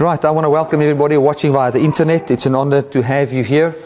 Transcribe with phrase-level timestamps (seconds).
[0.00, 2.28] Right, I want to welcome everybody watching via the internet.
[2.28, 3.76] It's an honor to have you here.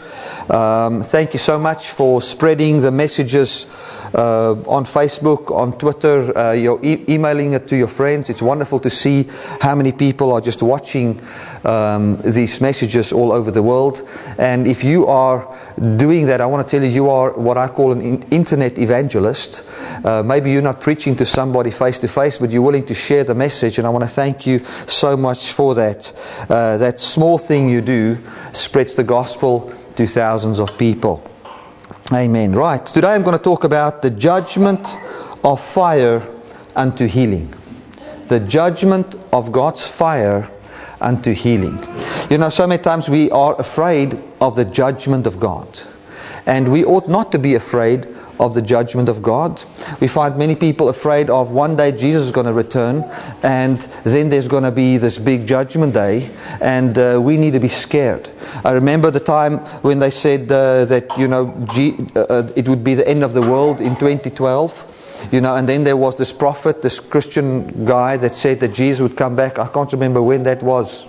[0.49, 3.67] Um, thank you so much for spreading the messages
[4.13, 8.29] uh, on Facebook, on Twitter, uh, you're e- emailing it to your friends.
[8.29, 9.29] It's wonderful to see
[9.61, 11.21] how many people are just watching
[11.63, 14.07] um, these messages all over the world.
[14.39, 17.67] And if you are doing that, I want to tell you, you are what I
[17.67, 19.63] call an in- internet evangelist.
[20.03, 23.23] Uh, maybe you're not preaching to somebody face to face, but you're willing to share
[23.23, 23.77] the message.
[23.77, 26.11] And I want to thank you so much for that.
[26.49, 28.17] Uh, that small thing you do
[28.53, 31.21] spreads the gospel to thousands of people.
[32.13, 32.53] Amen.
[32.53, 32.85] Right.
[32.85, 34.87] Today I'm going to talk about the judgment
[35.43, 36.25] of fire
[36.73, 37.53] unto healing.
[38.29, 40.49] The judgment of God's fire
[41.01, 41.77] unto healing.
[42.29, 45.67] You know, so many times we are afraid of the judgment of God.
[46.45, 48.07] And we ought not to be afraid
[48.39, 49.61] of the judgment of God.
[49.99, 53.03] We find many people afraid of one day Jesus is going to return,
[53.43, 57.59] and then there's going to be this big judgment day, and uh, we need to
[57.59, 58.29] be scared.
[58.63, 62.67] I remember the time when they said uh, that you know G- uh, uh it
[62.67, 64.85] would be the end of the world in 2012.
[65.31, 69.01] You know, and then there was this prophet, this Christian guy that said that Jesus
[69.01, 69.59] would come back.
[69.59, 71.07] I can't remember when that was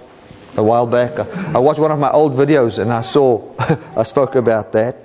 [0.56, 1.18] a while back.
[1.54, 3.42] I watched one of my old videos and I saw,
[3.96, 4.96] I spoke about that.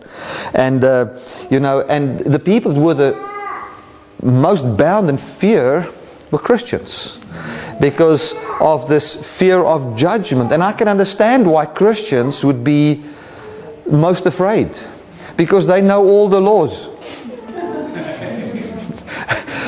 [0.54, 3.16] And, uh, you know, and the people who were the
[4.22, 5.88] most bound in fear
[6.32, 7.20] were Christians
[7.80, 10.52] because of this fear of judgment.
[10.52, 13.04] And I can understand why Christians would be
[13.90, 14.78] most afraid
[15.38, 16.88] because they know all the laws.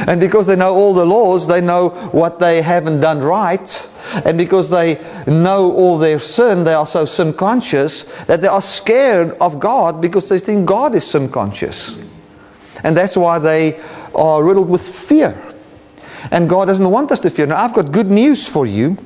[0.07, 3.89] And because they know all the laws, they know what they haven't done right
[4.25, 4.95] and because they
[5.27, 10.01] know all their sin, they are so sin conscious that they are scared of God
[10.01, 11.97] because they think God is sin conscious.
[12.83, 13.81] And that's why they
[14.15, 15.43] are riddled with fear.
[16.31, 17.45] And God doesn't want us to fear.
[17.45, 18.97] Now, I've got good news for you.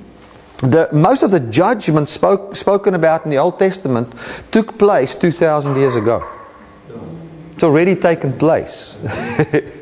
[0.57, 4.13] The, most of the judgment spoke, spoken about in the Old Testament
[4.51, 6.21] took place 2,000 years ago.
[7.53, 8.95] It's already taken place.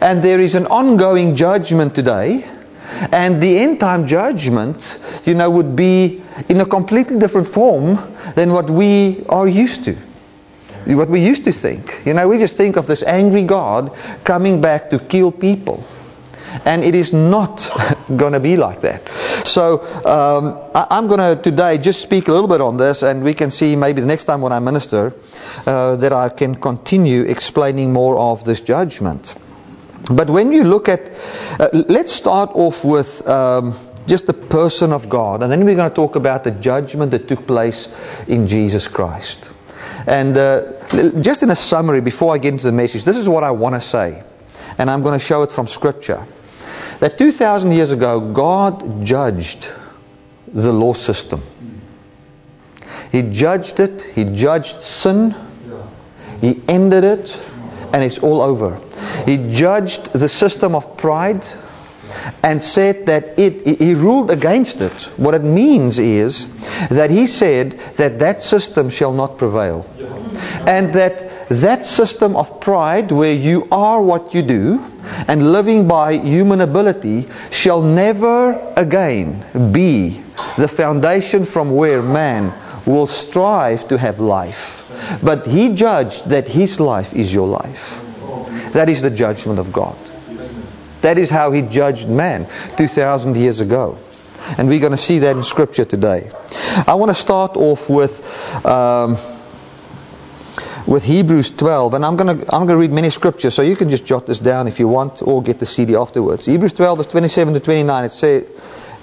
[0.00, 2.48] and there is an ongoing judgment today
[3.12, 7.98] and the end time judgment, you know, would be in a completely different form
[8.34, 9.96] than what we are used to.
[10.86, 12.02] What we used to think.
[12.06, 13.92] You know, we just think of this angry God
[14.22, 15.84] coming back to kill people.
[16.64, 17.68] And it is not
[18.16, 19.08] going to be like that.
[19.44, 23.22] So um, I, am going to today just speak a little bit on this, and
[23.22, 25.12] we can see maybe the next time when I minister
[25.66, 29.34] uh, that I can continue explaining more of this judgment.
[30.10, 31.10] But when you look at,
[31.58, 35.88] uh, let's start off with um, just the person of God, and then we're going
[35.90, 37.88] to talk about the judgment that took place
[38.28, 39.50] in Jesus Christ.
[40.06, 40.72] And uh,
[41.20, 43.74] just in a summary, before I get into the message, this is what I want
[43.74, 44.22] to say,
[44.78, 46.24] and I'm going to show it from Scripture.
[47.00, 49.68] That 2,000 years ago, God judged
[50.46, 51.42] the law system.
[53.10, 55.34] He judged it, He judged sin,
[56.40, 57.36] He ended it,
[57.92, 58.80] and it's all over.
[59.24, 61.44] He judged the system of pride
[62.42, 64.92] and said that it, he ruled against it.
[65.16, 66.48] What it means is
[66.88, 69.86] that he said that that system shall not prevail.
[70.66, 74.84] And that that system of pride, where you are what you do
[75.28, 80.22] and living by human ability, shall never again be
[80.56, 82.52] the foundation from where man
[82.84, 84.84] will strive to have life.
[85.22, 88.02] But he judged that his life is your life.
[88.76, 89.96] That is the judgment of God.
[91.00, 93.98] That is how he judged man 2,000 years ago.
[94.58, 96.30] And we're going to see that in Scripture today.
[96.86, 98.20] I want to start off with.
[98.66, 99.16] Um,
[100.86, 103.74] with Hebrews 12, and I'm going to I'm going to read many scriptures, so you
[103.74, 106.46] can just jot this down if you want, or get the CD afterwards.
[106.46, 108.44] Hebrews 12, verse 27 to 29, it, say,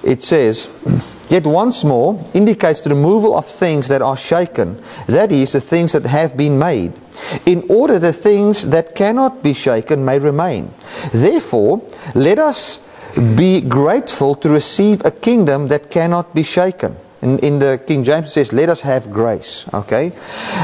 [0.02, 0.70] it says,
[1.34, 5.94] Yet once more indicates the removal of things that are shaken, that is, the things
[5.94, 6.94] that have been made
[7.48, 10.72] in order the things that cannot be shaken may remain.
[11.12, 11.82] Therefore,
[12.14, 12.82] let us
[13.34, 16.98] be grateful to receive a kingdom that cannot be shaken.
[17.24, 19.66] In, in the King James it says, let us have grace.
[19.74, 20.12] Okay?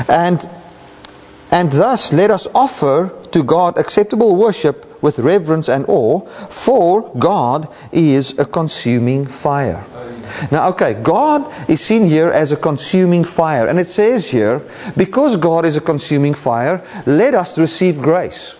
[0.07, 0.47] And
[1.49, 6.19] and thus let us offer to God acceptable worship with reverence and awe,
[6.49, 9.83] for God is a consuming fire.
[10.51, 13.67] Now, okay, God is seen here as a consuming fire.
[13.67, 14.61] And it says here,
[14.95, 18.55] because God is a consuming fire, let us receive grace.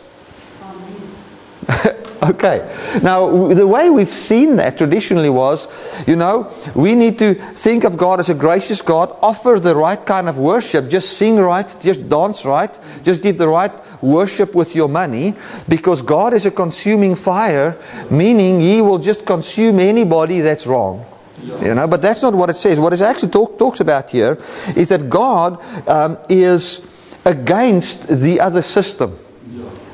[2.24, 3.00] okay.
[3.02, 5.68] Now, the way we've seen that traditionally was,
[6.08, 10.04] you know, we need to think of God as a gracious God, offer the right
[10.04, 14.76] kind of worship, just sing right, just dance right, just give the right worship with
[14.76, 15.36] your money,
[15.68, 17.78] because God is a consuming fire,
[18.10, 21.06] meaning He will just consume anybody that's wrong.
[21.44, 22.80] You know, but that's not what it says.
[22.80, 24.38] What it actually talk, talks about here
[24.76, 26.82] is that God um, is
[27.26, 29.18] against the other system,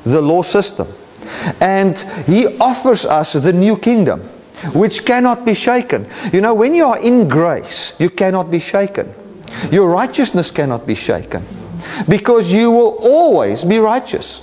[0.04, 0.92] the law system.
[1.60, 4.20] And He offers us the new kingdom,
[4.72, 6.08] which cannot be shaken.
[6.32, 9.14] You know, when you are in grace, you cannot be shaken.
[9.70, 11.44] Your righteousness cannot be shaken.
[12.08, 14.42] Because you will always be righteous.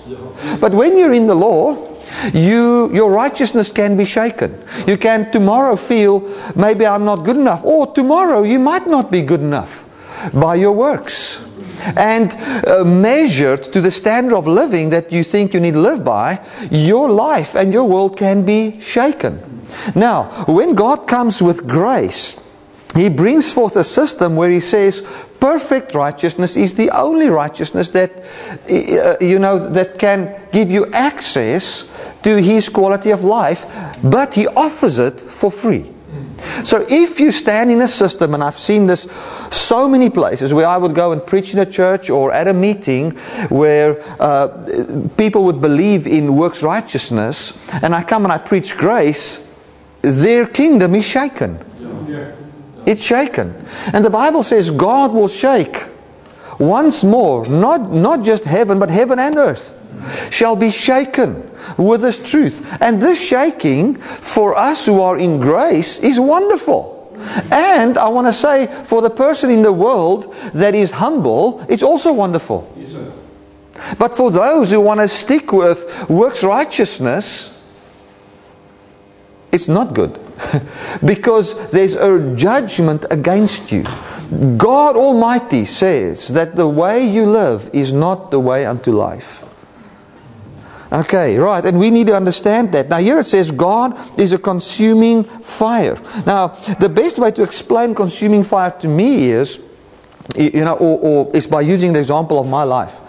[0.59, 1.92] But when you're in the law,
[2.33, 4.62] you, your righteousness can be shaken.
[4.88, 6.21] You can tomorrow feel,
[6.56, 7.63] maybe I'm not good enough.
[7.63, 9.86] Or tomorrow you might not be good enough
[10.33, 11.42] by your works.
[11.98, 12.31] And
[12.65, 16.39] uh, measured to the standard of living that you think you need to live by,
[16.71, 19.63] your life and your world can be shaken.
[19.95, 22.38] Now, when God comes with grace,
[22.95, 25.06] He brings forth a system where He says,
[25.43, 28.11] perfect righteousness is the only righteousness that,
[28.69, 31.83] uh, you know, that can give you access
[32.21, 33.65] to his quality of life,
[34.01, 35.91] but he offers it for free.
[36.63, 39.05] So if you stand in a system, and I've seen this
[39.51, 42.53] so many places where I would go and preach in a church or at a
[42.53, 43.11] meeting
[43.49, 44.47] where uh,
[45.17, 47.51] people would believe in works righteousness,
[47.81, 49.41] and I come and I preach grace,
[50.01, 51.59] their kingdom is shaken.
[52.85, 53.68] It's shaken.
[53.94, 55.85] And the Bible says God will shake
[56.59, 59.74] once more, not, not just heaven, but heaven and earth
[60.30, 62.65] shall be shaken with this truth.
[62.81, 66.91] And this shaking for us who are in grace is wonderful.
[67.51, 71.83] And I want to say, for the person in the world that is humble, it's
[71.83, 72.71] also wonderful.
[72.77, 72.95] Yes,
[73.97, 77.53] but for those who want to stick with works righteousness,
[79.51, 80.19] it's not good.
[81.06, 83.83] because there's a judgment against you.
[84.57, 89.44] God Almighty says that the way you live is not the way unto life.
[90.91, 91.65] Okay, right.
[91.65, 92.88] And we need to understand that.
[92.88, 96.00] Now, here it says God is a consuming fire.
[96.25, 99.59] Now, the best way to explain consuming fire to me is,
[100.36, 103.01] you know, or, or is by using the example of my life.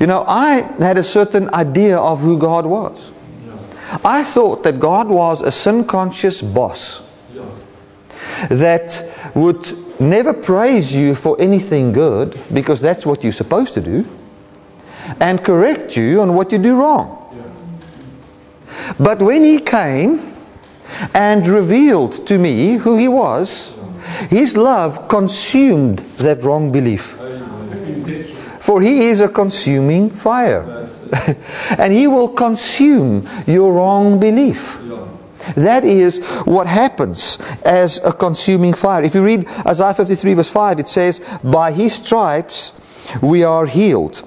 [0.00, 3.12] You know, I had a certain idea of who God was.
[4.04, 7.02] I thought that God was a sin conscious boss
[8.48, 9.04] that
[9.34, 14.06] would never praise you for anything good because that's what you're supposed to do
[15.20, 17.22] and correct you on what you do wrong.
[18.98, 20.20] But when he came
[21.14, 23.74] and revealed to me who he was,
[24.30, 27.18] his love consumed that wrong belief.
[28.60, 30.85] For he is a consuming fire.
[31.78, 34.78] and he will consume your wrong belief.
[35.54, 39.02] That is what happens as a consuming fire.
[39.02, 42.72] If you read Isaiah 53, verse 5, it says, By his stripes
[43.22, 44.26] we are healed.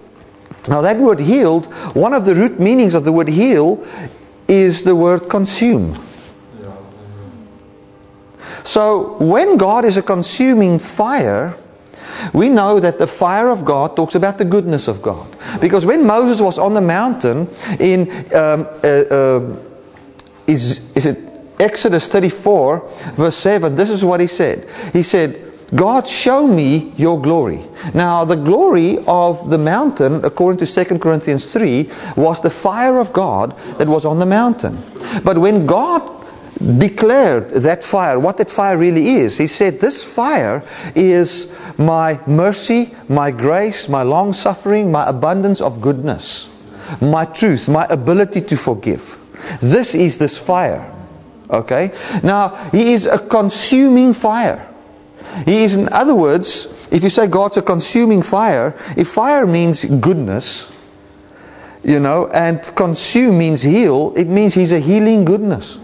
[0.70, 1.66] Now, that word healed,
[1.96, 3.86] one of the root meanings of the word heal
[4.48, 5.96] is the word consume.
[8.64, 11.56] So when God is a consuming fire,
[12.34, 15.28] we know that the fire of God talks about the goodness of God.
[15.60, 17.48] Because when Moses was on the mountain
[17.80, 19.58] in um, uh, uh,
[20.48, 21.20] is, is it
[21.60, 24.68] Exodus 34 verse 7, this is what he said.
[24.94, 25.46] He said,
[25.76, 27.64] God, show me your glory.
[27.94, 33.14] Now, the glory of the mountain, according to 2 Corinthians 3, was the fire of
[33.14, 34.82] God that was on the mountain.
[35.24, 36.20] But when God
[36.60, 40.64] declared that fire, what that fire really is, He said, This fire
[40.96, 41.48] is
[41.78, 46.50] my mercy, my grace, my long suffering, my abundance of goodness,
[47.02, 49.18] my truth, my ability to forgive.
[49.62, 50.94] This is this fire.
[51.50, 51.94] Okay?
[52.24, 54.66] Now, He is a consuming fire.
[55.46, 59.86] He is, in other words, if you say God's a consuming fire, if fire means
[59.86, 60.72] goodness,
[61.84, 65.78] you know, and consume means heal, it means He's a healing goodness.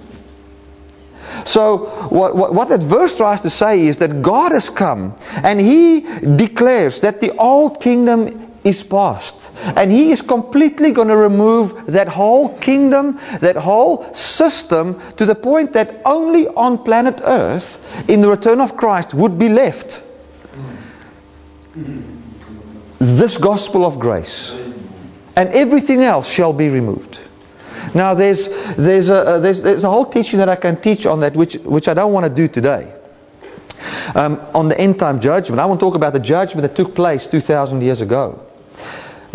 [1.45, 5.61] So, what, what, what, that verse tries to say is that God has come and
[5.61, 6.01] He
[6.35, 9.51] declares that the old kingdom is past.
[9.77, 15.35] And He is completely going to remove that whole kingdom, that whole system, to the
[15.35, 20.01] point that only on planet Earth, in the return of Christ, would be left
[22.97, 24.55] this gospel of grace.
[25.35, 27.19] And everything else shall be removed.
[27.93, 31.35] Now, there's, there's, a, there's, there's a whole teaching that I can teach on that,
[31.35, 32.93] which, which I don't want to do today.
[34.15, 35.59] Um, on the end time judgment.
[35.59, 38.45] I want to talk about the judgment that took place 2,000 years ago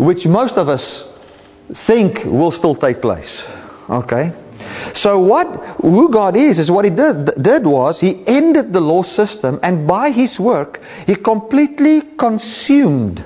[0.01, 1.07] which most of us
[1.71, 3.47] think will still take place.
[3.87, 4.33] Okay?
[4.93, 5.45] So what
[5.81, 9.87] who God is is what he did, did was he ended the law system and
[9.87, 13.23] by his work he completely consumed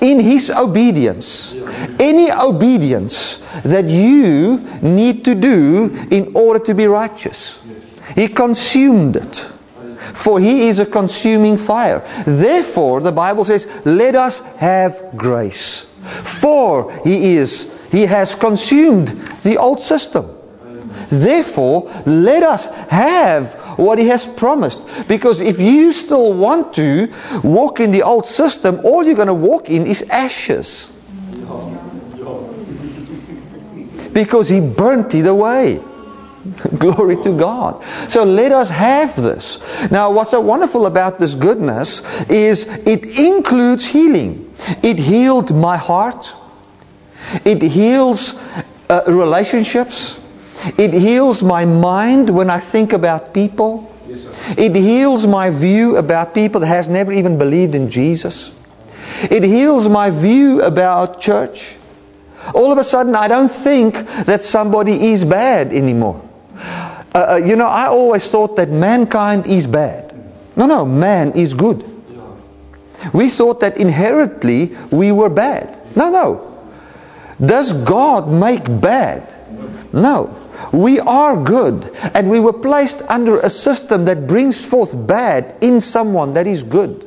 [0.00, 1.54] in his obedience
[1.98, 7.60] any obedience that you need to do in order to be righteous.
[8.14, 9.46] He consumed it.
[10.14, 12.00] For he is a consuming fire.
[12.26, 15.86] Therefore, the Bible says, let us have grace.
[16.24, 19.08] For he is, he has consumed
[19.42, 20.39] the old system.
[21.08, 24.86] Therefore, let us have what he has promised.
[25.08, 29.34] Because if you still want to walk in the old system, all you're going to
[29.34, 30.92] walk in is ashes.
[34.12, 35.80] Because he burnt it away.
[36.78, 37.84] Glory to God.
[38.08, 39.58] So let us have this.
[39.90, 44.52] Now, what's so wonderful about this goodness is it includes healing.
[44.82, 46.34] It healed my heart.
[47.44, 48.34] It heals
[48.88, 50.19] uh, relationships.
[50.76, 53.90] It heals my mind when I think about people.
[54.08, 54.26] Yes,
[54.58, 58.52] it heals my view about people that has never even believed in Jesus.
[59.22, 61.76] It heals my view about church.
[62.54, 66.20] All of a sudden, I don't think that somebody is bad anymore.
[67.14, 70.14] Uh, uh, you know, I always thought that mankind is bad.
[70.56, 71.84] No, no, man is good.
[73.12, 75.80] We thought that inherently we were bad.
[75.96, 76.46] No, no.
[77.44, 79.34] Does God make bad?
[79.92, 80.36] No.
[80.72, 85.80] We are good, and we were placed under a system that brings forth bad in
[85.80, 87.06] someone that is good.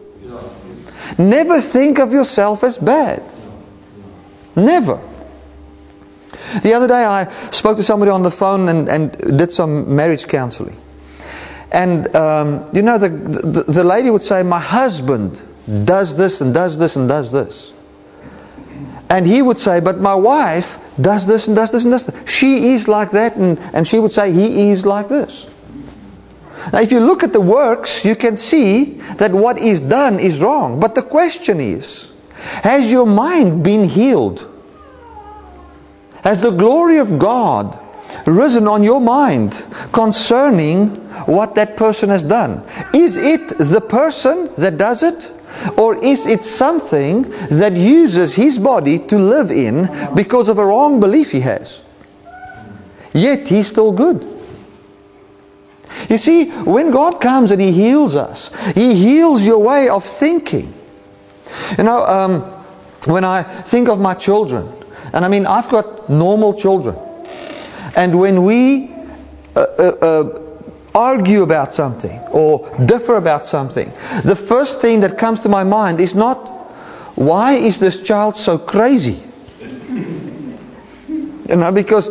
[1.17, 3.23] Never think of yourself as bad.
[4.55, 5.01] Never.
[6.61, 10.27] The other day I spoke to somebody on the phone and, and did some marriage
[10.27, 10.77] counseling.
[11.71, 15.41] And, um, you know, the, the, the lady would say, My husband
[15.85, 17.72] does this and does this and does this.
[19.13, 22.29] And he would say, But my wife does this and does this and does this.
[22.29, 25.45] She is like that, and, and she would say, He is like this.
[26.71, 30.41] Now, if you look at the works, you can see that what is done is
[30.41, 30.79] wrong.
[30.79, 32.11] But the question is
[32.63, 34.49] Has your mind been healed?
[36.23, 37.79] Has the glory of God
[38.25, 40.95] risen on your mind concerning
[41.27, 42.65] what that person has done?
[42.95, 45.31] Is it the person that does it?
[45.77, 50.99] Or is it something that uses his body to live in because of a wrong
[50.99, 51.81] belief he has?
[53.13, 54.33] Yet he's still good.
[56.09, 60.73] You see, when God comes and He heals us, He heals your way of thinking.
[61.77, 62.41] You know, um,
[63.05, 64.71] when I think of my children,
[65.13, 66.97] and I mean, I've got normal children,
[67.95, 68.91] and when we
[69.55, 70.39] uh, uh, uh,
[70.95, 73.91] argue about something or differ about something,
[74.23, 76.49] the first thing that comes to my mind is not,
[77.15, 79.21] why is this child so crazy?
[81.45, 82.09] You know, because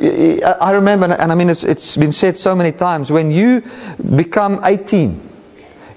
[0.00, 3.62] I remember, and I mean, it's, it's been said so many times, when you
[4.14, 5.20] become 18,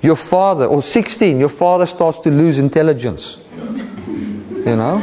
[0.02, 3.38] your father, or 16, your father starts to lose intelligence.
[3.60, 4.98] You know?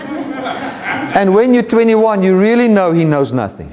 [1.14, 3.72] And when you're 21, you really know he knows nothing.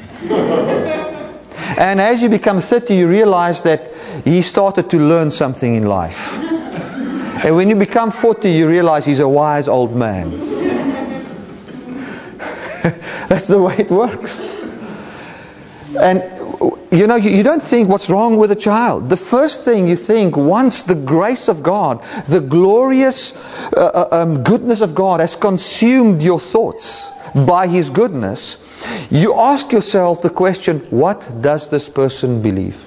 [1.78, 3.92] And as you become 30, you realize that
[4.24, 6.38] he started to learn something in life.
[7.44, 10.32] And when you become 40, you realize he's a wise old man.
[13.28, 14.42] That's the way it works.
[16.00, 16.24] And
[16.92, 19.10] you know, you, don't think what's wrong with a child.
[19.10, 23.36] The first thing you think, once the grace of God, the glorious
[23.76, 28.58] uh, uh um, goodness of God has consumed your thoughts by His goodness,
[29.10, 32.86] you ask yourself the question what does this person believe?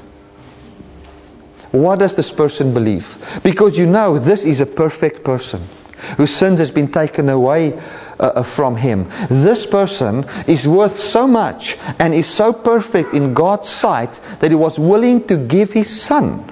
[1.70, 3.40] What does this person believe?
[3.42, 5.62] Because you know this is a perfect person
[6.16, 7.74] whose sins has been taken away
[8.20, 9.08] uh, uh, from him.
[9.28, 14.54] This person is worth so much and is so perfect in God's sight that he
[14.54, 16.44] was willing to give his son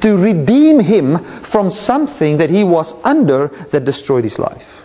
[0.00, 4.84] to redeem him from something that he was under that destroyed his life.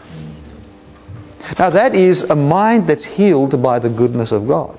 [1.60, 4.78] Now, that is a mind that's healed by the goodness of God.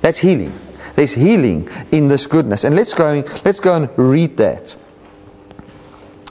[0.00, 0.58] That's healing.
[0.94, 2.64] There's healing in this goodness.
[2.64, 4.76] And let's go, let's go and read that.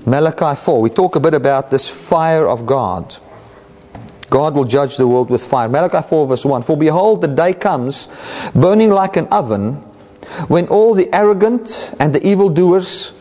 [0.06, 0.82] Malachi 4.
[0.82, 3.16] We talk a bit about this fire of God.
[4.30, 5.70] God will judge the world with fire.
[5.70, 6.64] Malachi 4, verse 1.
[6.64, 8.08] For behold, the day comes,
[8.56, 9.74] burning like an oven,
[10.48, 13.14] when all the arrogant and the evildoers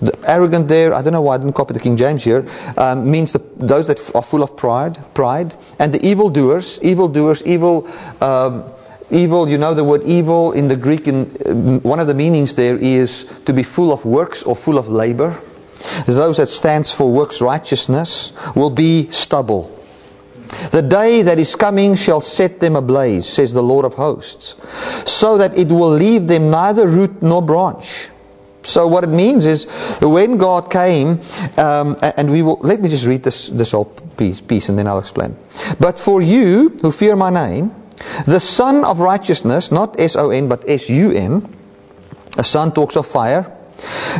[0.00, 3.10] the arrogant there, I don't know why I didn't copy the King James here, um,
[3.10, 7.88] means the, those that are full of pride, pride, and the evildoers, evildoers, evil,
[8.20, 8.64] um,
[9.10, 9.48] evil.
[9.48, 11.06] You know the word evil in the Greek.
[11.06, 14.78] In uh, one of the meanings there is to be full of works or full
[14.78, 15.38] of labor.
[16.06, 19.76] Those that stands for works righteousness will be stubble.
[20.70, 24.56] The day that is coming shall set them ablaze, says the Lord of hosts,
[25.04, 28.08] so that it will leave them neither root nor branch.
[28.70, 29.66] So what it means is
[30.00, 31.20] when God came,
[31.58, 33.86] um, and we will let me just read this this whole
[34.16, 35.36] piece, piece and then I'll explain.
[35.78, 37.74] But for you who fear my name,
[38.26, 41.42] the Sun of Righteousness, not S O N but S U N,
[42.38, 43.50] A sun talks of fire.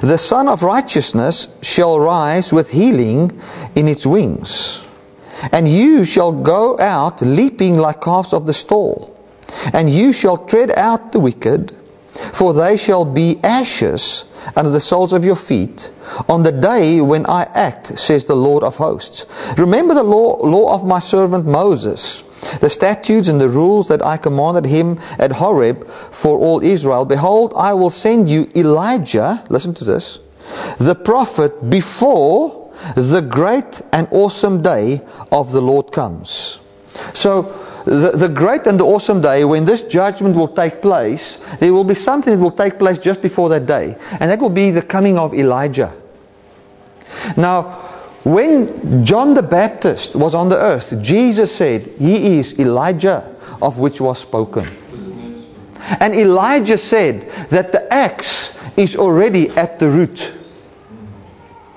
[0.03, 3.41] The Son of Righteousness shall rise with healing
[3.75, 4.83] in its wings.
[5.53, 9.17] And you shall go out leaping like calves of the stall.
[9.73, 11.75] And you shall tread out the wicked,
[12.33, 14.25] for they shall be ashes
[14.57, 15.91] under the soles of your feet
[16.29, 19.27] on the day when I act, says the Lord of hosts.
[19.57, 22.25] Remember the law, law of my servant Moses,
[22.61, 27.05] the statutes and the rules that I commanded him at Horeb for all Israel.
[27.05, 30.21] Behold, I will send you Elijah, listen to this,
[30.79, 36.61] the prophet before the great and awesome day of the Lord comes.
[37.13, 37.55] So,
[37.91, 41.83] the, the great and the awesome day when this judgment will take place, there will
[41.83, 43.97] be something that will take place just before that day.
[44.21, 45.93] And that will be the coming of Elijah.
[47.37, 47.63] Now,
[48.23, 54.01] when John the Baptist was on the earth, Jesus said, He is Elijah of which
[54.01, 54.69] was spoken.
[55.99, 60.33] And Elijah said that the axe is already at the root.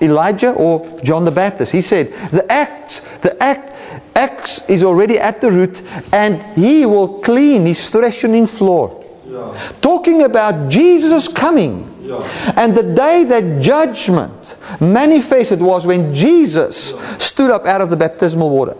[0.00, 3.73] Elijah or John the Baptist, he said, the axe, the act,
[4.14, 9.04] axe is already at the root and he will clean his threshing floor.
[9.26, 9.72] Yeah.
[9.80, 11.90] Talking about Jesus coming.
[12.02, 12.52] Yeah.
[12.56, 17.18] And the day that judgment manifested was when Jesus yeah.
[17.18, 18.76] stood up out of the baptismal water.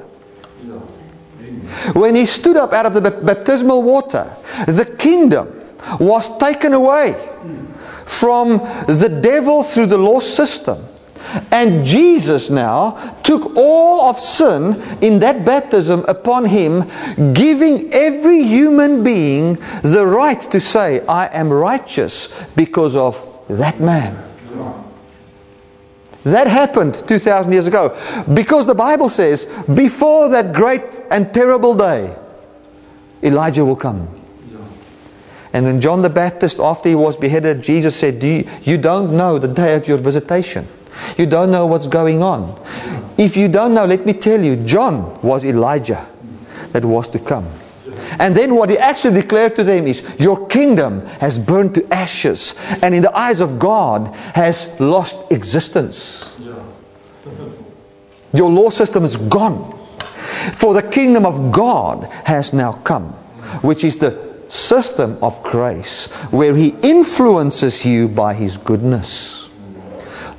[1.93, 4.35] When he stood up out of the baptismal water,
[4.67, 5.61] the kingdom
[5.99, 7.67] was taken away hmm.
[8.07, 10.87] from the devil through the law system
[11.51, 16.91] and Jesus now took all of sin in that baptism upon him,
[17.33, 24.23] giving every human being the right to say, I am righteous because of that man.
[26.25, 27.99] That happened 2,000 years ago.
[28.33, 32.17] Because the Bible says, before that great and terrible day,
[33.23, 34.09] Elijah will come.
[35.53, 39.17] And when John the Baptist, after he was beheaded, Jesus said, Do you, you don't
[39.17, 40.67] know the day of your visitation.
[41.17, 42.61] You don't know what's going on.
[43.17, 46.07] If you don't know, let me tell you, John was Elijah
[46.71, 47.49] that was to come.
[48.19, 52.55] And then what he actually declared to them is, Your kingdom has burned to ashes,
[52.83, 56.31] and in the eyes of God has lost existence.
[58.33, 59.79] Your law system is gone.
[60.55, 63.13] For the kingdom of God has now come,
[63.63, 69.44] which is the system of grace, where he influences you by his goodness.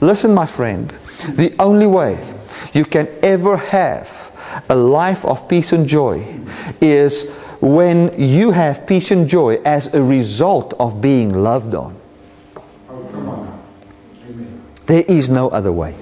[0.02, 0.94] Listen, my friend,
[1.30, 2.36] the only way
[2.74, 4.32] you can ever have
[4.70, 6.40] a life of peace and joy
[6.82, 7.30] is
[7.62, 12.00] when you have peace and joy as a result of being loved on.
[14.86, 15.96] There is no other way.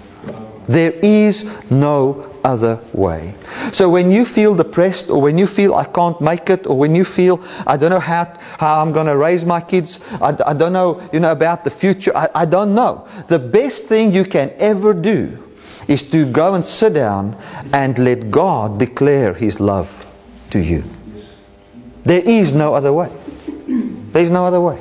[0.67, 3.33] There is no other way.
[3.71, 6.95] So when you feel depressed or when you feel I can't make it or when
[6.95, 10.53] you feel I don't know how, how I'm going to raise my kids, I, I
[10.53, 13.07] don't know, you know about the future, I, I don't know.
[13.27, 15.37] The best thing you can ever do
[15.87, 17.37] is to go and sit down
[17.73, 20.05] and let God declare his love
[20.51, 20.83] to you.
[22.03, 23.11] There is no other way.
[23.67, 24.79] There is no other way.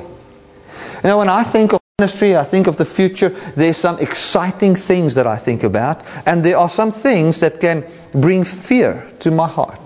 [1.03, 4.75] You know, when I think of ministry, I think of the future, there's some exciting
[4.75, 9.31] things that I think about, and there are some things that can bring fear to
[9.31, 9.79] my heart.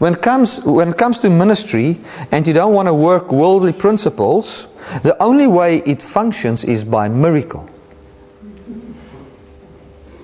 [0.00, 1.98] When it comes, when it comes to ministry
[2.32, 4.66] and you don't want to work worldly principles,
[5.02, 7.68] the only way it functions is by miracle.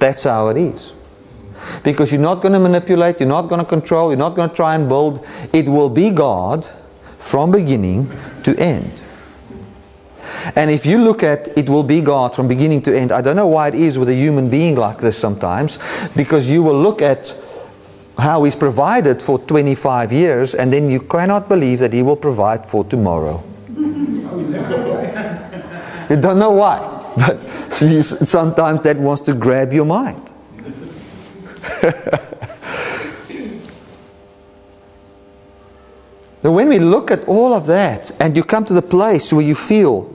[0.00, 0.92] That's how it is.
[1.82, 4.54] Because you're not going to manipulate, you're not going to control, you're not going to
[4.54, 5.24] try and build.
[5.52, 6.66] It will be God
[7.24, 8.08] from beginning
[8.42, 9.02] to end.
[10.54, 13.34] And if you look at it will be God from beginning to end, I don't
[13.34, 15.78] know why it is with a human being like this sometimes,
[16.14, 17.34] because you will look at
[18.18, 22.66] how He's provided for 25 years and then you cannot believe that He will provide
[22.66, 23.42] for tomorrow.
[23.68, 23.82] you
[26.20, 26.78] don't know why,
[27.16, 30.30] but sometimes that wants to grab your mind.
[36.44, 39.44] Now, when we look at all of that and you come to the place where
[39.44, 40.14] you feel,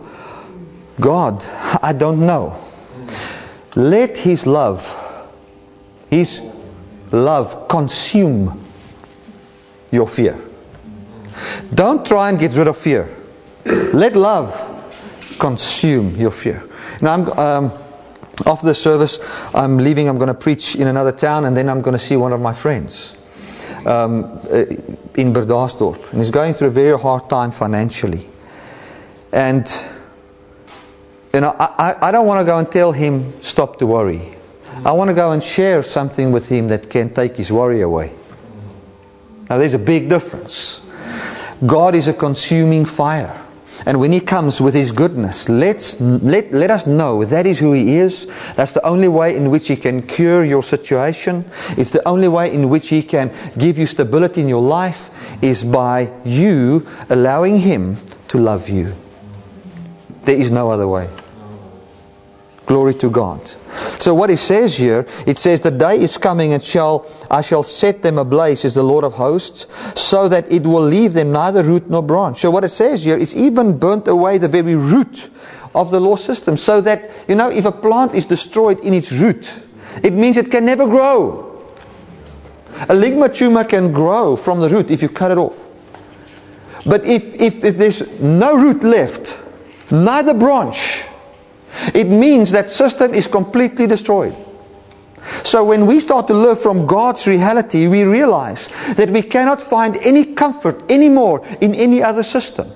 [0.99, 1.43] God,
[1.81, 2.63] I don't know,
[3.75, 4.95] let His love,
[6.11, 6.39] His
[7.11, 8.63] love consume
[9.89, 10.39] your fear.
[11.73, 13.09] Don't try and get rid of fear.
[13.65, 14.53] Let love
[15.39, 16.63] consume your fear.
[17.01, 17.73] Now, I'm, um,
[18.45, 19.17] after the service,
[19.55, 20.07] I'm leaving.
[20.07, 22.39] I'm going to preach in another town, and then I'm going to see one of
[22.39, 23.15] my friends
[23.85, 24.65] um, uh,
[25.19, 26.11] in Bredasdorp.
[26.11, 28.27] And he's going through a very hard time financially.
[29.31, 29.69] And
[31.33, 34.35] you know, I, I don't want to go and tell him, stop to worry.
[34.85, 38.13] I want to go and share something with him that can take his worry away.
[39.49, 40.81] Now, there's a big difference.
[41.65, 43.45] God is a consuming fire.
[43.85, 47.73] And when He comes with His goodness, let's, let, let us know that is who
[47.73, 48.27] He is.
[48.55, 51.45] That's the only way in which He can cure your situation.
[51.77, 55.09] It's the only way in which He can give you stability in your life
[55.41, 57.97] is by you allowing Him
[58.29, 58.95] to love you.
[60.25, 61.09] There is no other way.
[62.69, 63.41] Glory to God.
[63.97, 67.63] So what it says here, it says, The day is coming and shall I shall
[67.63, 69.65] set them ablaze, is the Lord of hosts,
[69.99, 72.41] so that it will leave them neither root nor branch.
[72.41, 75.31] So what it says here is even burnt away the very root
[75.73, 76.57] of the law system.
[76.57, 79.63] So that, you know, if a plant is destroyed in its root,
[80.03, 81.73] it means it can never grow.
[82.81, 85.71] A ligma tumor can grow from the root if you cut it off.
[86.85, 89.39] But if, if, if there's no root left,
[89.91, 91.05] neither branch,
[91.93, 94.35] it means that system is completely destroyed.
[95.43, 99.97] So when we start to live from God's reality, we realize that we cannot find
[99.97, 102.71] any comfort anymore in any other system.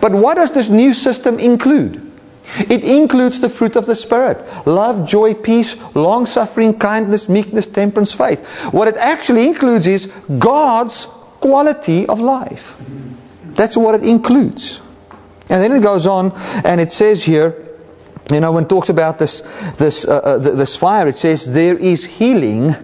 [0.00, 2.10] But what does this new system include?
[2.58, 8.12] It includes the fruit of the Spirit love, joy, peace, long suffering, kindness, meekness, temperance,
[8.12, 8.44] faith.
[8.72, 10.06] What it actually includes is
[10.38, 11.06] God's
[11.40, 12.76] quality of life.
[13.54, 14.80] That's what it includes.
[15.48, 16.32] And then it goes on
[16.64, 17.69] and it says here,
[18.30, 19.40] you know, when it talks about this,
[19.78, 22.74] this, uh, uh, this fire, it says there is healing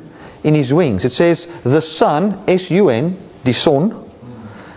[0.45, 1.05] in his wings.
[1.05, 4.11] It says the Sun, S-U-N, the sun,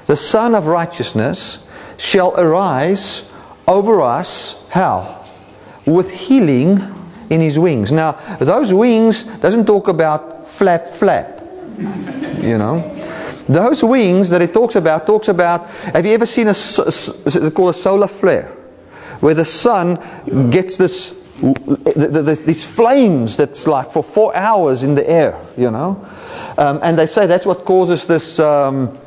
[0.06, 1.60] the Son of righteousness
[1.98, 3.28] shall arise
[3.68, 4.56] over us.
[4.70, 5.26] How?
[5.86, 6.82] With healing
[7.30, 7.92] in his wings.
[7.92, 11.42] Now, those wings doesn't talk about flap, flap.
[11.78, 12.96] You know,
[13.48, 15.68] those wings that it talks about talks about.
[15.68, 16.54] Have you ever seen a
[17.52, 18.59] called a solar flare?
[19.20, 20.00] Where the sun
[20.50, 26.06] gets this these flames that's like for four hours in the air, you know.
[26.58, 28.98] Um, and they say that's what causes this um,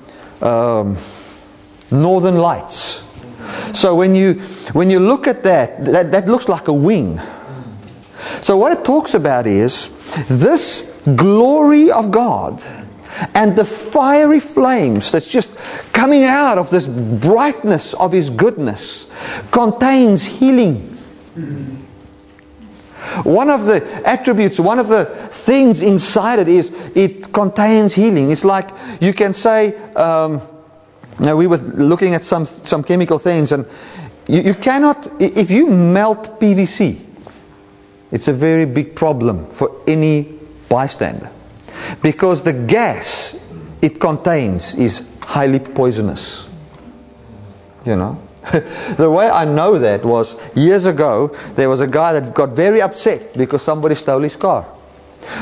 [0.41, 0.97] um,
[1.91, 3.05] northern lights.
[3.75, 4.35] So when you
[4.73, 7.21] when you look at that, that, that looks like a wing.
[8.41, 9.91] So what it talks about is
[10.29, 10.83] this
[11.17, 12.63] glory of God
[13.35, 15.51] and the fiery flames that's just
[15.93, 19.07] coming out of this brightness of His goodness
[19.51, 20.89] contains healing.
[23.25, 28.31] One of the attributes, one of the things inside it is it contains healing.
[28.31, 28.71] It's like
[29.01, 30.41] you can say, um,
[31.19, 33.67] now we were looking at some, some chemical things, and
[34.27, 37.01] you, you cannot, if you melt PVC,
[38.11, 41.31] it's a very big problem for any bystander.
[42.03, 43.37] Because the gas
[43.81, 46.47] it contains is highly poisonous.
[47.85, 48.23] You know?
[48.97, 52.83] the way I know that was years ago, there was a guy that got very
[52.83, 54.67] upset because somebody stole his car.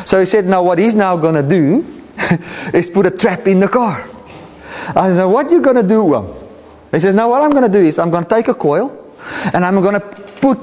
[0.05, 2.03] So he said, Now, what he's now going to do
[2.75, 4.07] is put a trap in the car.
[4.95, 6.37] I said, What you going to do?
[6.93, 9.15] He says, Now, what I'm going to do is I'm going to take a coil
[9.55, 10.59] and I'm going to put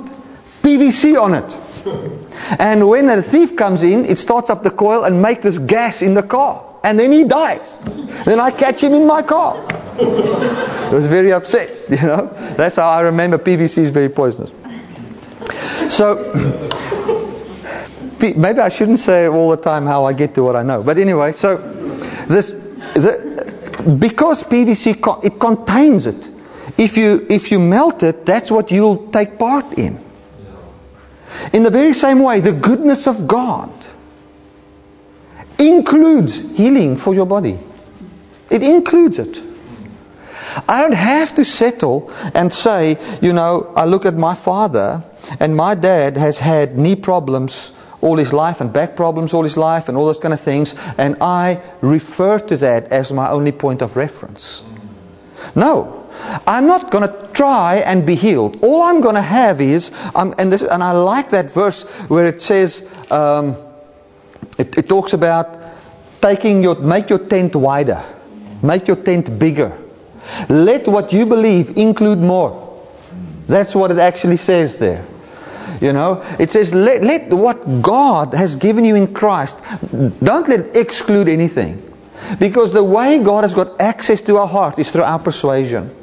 [0.62, 2.24] PVC on it.
[2.60, 6.02] And when a thief comes in, it starts up the coil and make this gas
[6.02, 6.64] in the car.
[6.84, 7.78] And then he dies.
[8.26, 9.66] Then I catch him in my car.
[10.00, 12.28] I was very upset, you know.
[12.56, 14.54] That's how I remember PVC is very poisonous.
[15.90, 16.32] So,
[18.22, 20.84] maybe I shouldn't say all the time how I get to what I know.
[20.84, 21.58] But anyway, so
[22.28, 22.52] this,
[22.96, 26.28] the, because PVC, it contains it.
[26.78, 30.07] If you, if you melt it, that's what you'll take part in.
[31.54, 33.72] In the very same way, the goodness of God
[35.60, 37.60] includes healing for your body.
[38.50, 39.42] It includes it.
[40.68, 45.04] I don't have to settle and say, you know, I look at my father
[45.40, 49.58] and my dad has had knee problems all his life and back problems all his
[49.58, 53.52] life and all those kind of things, and I refer to that as my only
[53.52, 54.64] point of reference.
[55.56, 56.07] No,
[56.46, 58.60] I'm not going to try and be healed.
[58.64, 62.26] All I'm going to have is, um, and, this, and I like that verse where
[62.26, 63.56] it says, um,
[64.58, 65.60] it, it talks about
[66.22, 68.04] taking your, make your tent wider,
[68.62, 69.78] make your tent bigger.
[70.50, 72.86] Let what you believe include more.
[73.48, 75.06] That's what it actually says there.
[75.80, 79.60] You know, it says, let, let what God has given you in Christ,
[79.92, 81.84] don't let it exclude anything.
[82.40, 85.94] Because the way God has got access to our heart is through our persuasion.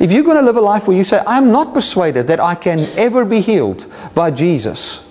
[0.00, 2.54] If you're going to live a life where you say, I'm not persuaded that I
[2.54, 5.02] can ever be healed by Jesus,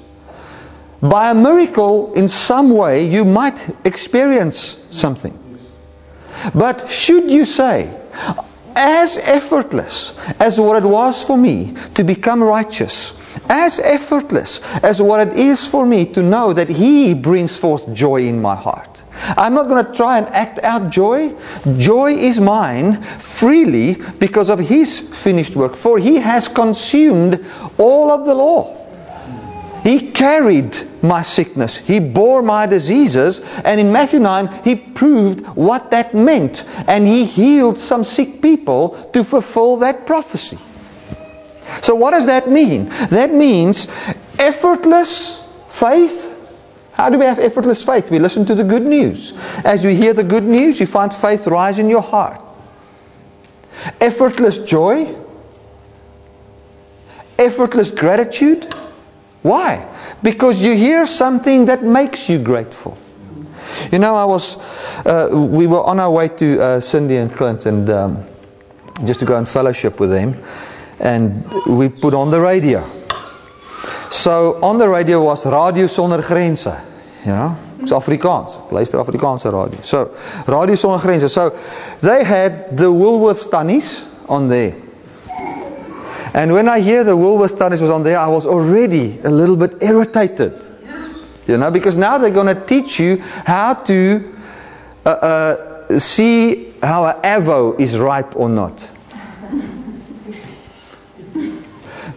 [1.01, 5.37] by a miracle, in some way, you might experience something.
[6.53, 7.93] But should you say,
[8.79, 13.13] as effortless as what it was for me to become righteous,
[13.49, 18.21] as effortless as what it is for me to know that He brings forth joy
[18.25, 19.03] in my heart.
[19.35, 21.35] I'm not going to try and act out joy.
[21.77, 27.45] Joy is mine freely because of His finished work, for He has consumed
[27.77, 28.78] all of the law.
[29.83, 31.77] He carried my sickness.
[31.77, 33.39] He bore my diseases.
[33.63, 36.65] And in Matthew 9, he proved what that meant.
[36.87, 40.57] And he healed some sick people to fulfill that prophecy.
[41.81, 42.89] So, what does that mean?
[43.09, 43.87] That means
[44.37, 46.35] effortless faith.
[46.93, 48.11] How do we have effortless faith?
[48.11, 49.33] We listen to the good news.
[49.63, 52.41] As you hear the good news, you find faith rise in your heart.
[54.01, 55.15] Effortless joy.
[57.37, 58.73] Effortless gratitude
[59.41, 59.87] why?
[60.21, 62.97] Because you hear something that makes you grateful.
[63.91, 64.57] You know, I was,
[65.05, 68.25] uh, we were on our way to uh, Cindy and Clint, and um,
[69.05, 70.35] just to go and fellowship with them,
[70.99, 72.83] and we put on the radio.
[74.09, 76.81] So on the radio was Radio Sonder
[77.25, 77.57] you know.
[77.81, 78.71] It's Afrikaans.
[78.71, 79.81] Luister Afrikaanse radio.
[79.81, 80.15] So,
[80.47, 81.29] Radio Sonder.
[81.29, 81.57] So,
[82.01, 84.75] they had the Woolworths Tannies on there.
[86.33, 89.55] And when I hear the Woolworths Tannies was on there, I was already a little
[89.55, 90.53] bit irritated.
[91.47, 94.35] You know, because now they're going to teach you how to
[95.03, 98.89] uh, uh, see how an avo is ripe or not.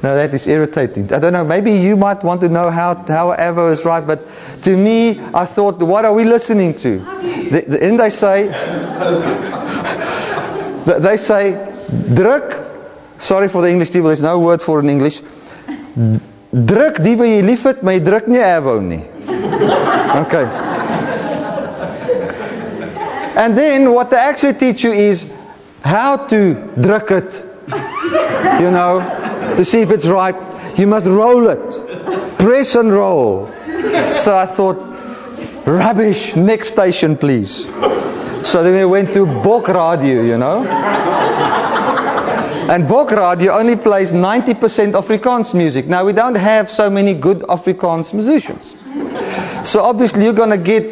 [0.02, 1.12] Now that is irritating.
[1.12, 4.26] I don't know, maybe you might want to know how, how avo is ripe, but
[4.62, 6.98] to me, I thought, what are we listening to?
[6.98, 8.48] The, the, and they say,
[10.98, 11.52] they say,
[12.14, 12.61] druk
[13.18, 15.22] Sorry for the English people, there's no word for it in English.
[16.52, 19.02] Druk die wat jy liefhet, maar jy druk nie erwou nie.
[20.12, 20.44] Okay.
[23.34, 25.24] And then what they actually teach you is
[25.82, 27.32] how to druk it.
[28.60, 29.00] You know,
[29.56, 30.36] to see if it's right.
[30.76, 32.38] You must roll it.
[32.38, 33.48] Press and roll.
[34.16, 34.76] So I thought,
[35.66, 37.64] rubbish, next station please.
[38.44, 40.62] So then we went to Bok Radio, you know.
[42.72, 45.88] And Bokradio only plays 90% Afrikaans music.
[45.88, 48.74] Now, we don't have so many good Afrikaans musicians.
[49.68, 50.88] So obviously you're going to get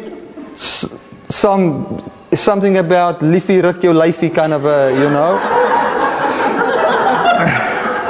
[0.55, 1.99] some
[2.31, 3.93] something about Liffy Ruk Jou
[4.29, 5.39] kind of a, you know.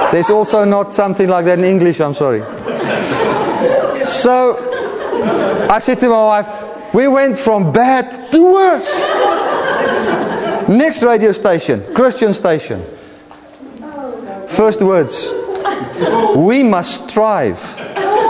[0.12, 2.42] There's also not something like that in English, I'm sorry.
[4.06, 4.58] So
[5.70, 9.00] I said to my wife, we went from bad to worse.
[10.68, 12.84] Next radio station, Christian station.
[14.52, 15.32] First words
[16.36, 17.78] We must strive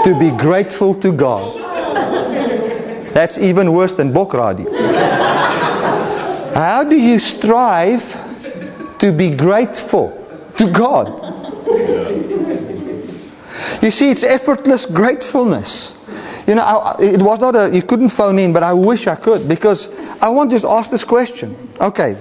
[0.04, 1.60] to be grateful to God.
[3.14, 4.66] That's even worse than Bokradi.
[6.54, 8.04] How do you strive
[9.00, 10.18] to be grateful
[10.58, 11.32] to God?
[13.82, 15.98] You see, it's effortless gratefulness.
[16.46, 19.16] You know, I, it was not a, you couldn't phone in, but I wish I
[19.16, 19.90] could because
[20.22, 21.56] I want to just ask this question.
[21.80, 22.18] Okay,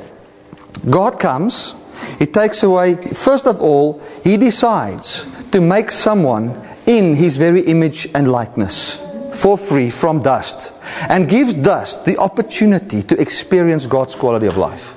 [0.89, 1.75] God comes
[2.19, 8.09] he takes away, first of all, he decides to make someone in his very image
[8.15, 8.99] and likeness
[9.33, 10.73] for free from dust
[11.09, 14.97] and gives dust the opportunity to experience God's quality of life.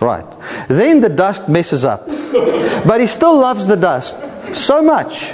[0.00, 0.26] Right.
[0.68, 2.06] Then the dust messes up.
[2.06, 4.16] But he still loves the dust
[4.52, 5.30] so much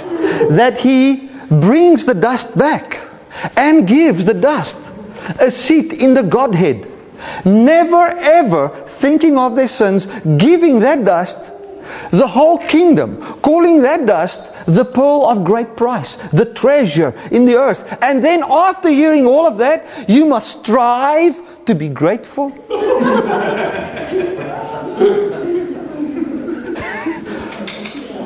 [0.49, 2.99] that he brings the dust back
[3.55, 4.77] and gives the dust
[5.39, 6.91] a seat in the Godhead
[7.45, 11.51] never ever thinking of their sins, giving that dust
[12.11, 17.55] the whole kingdom, calling that dust the pearl of great price, the treasure in the
[17.55, 17.97] earth.
[18.01, 22.53] And then, after hearing all of that, you must strive to be grateful.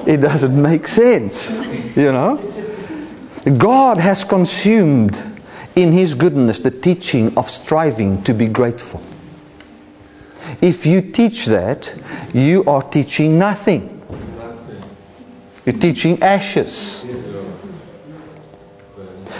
[0.05, 1.51] it doesn't make sense,
[1.95, 2.49] you know.
[3.57, 5.32] God has consumed
[5.75, 9.01] in His goodness the teaching of striving to be grateful.
[10.61, 11.93] If you teach that,
[12.33, 13.89] you are teaching nothing.
[15.65, 17.05] You're teaching ashes.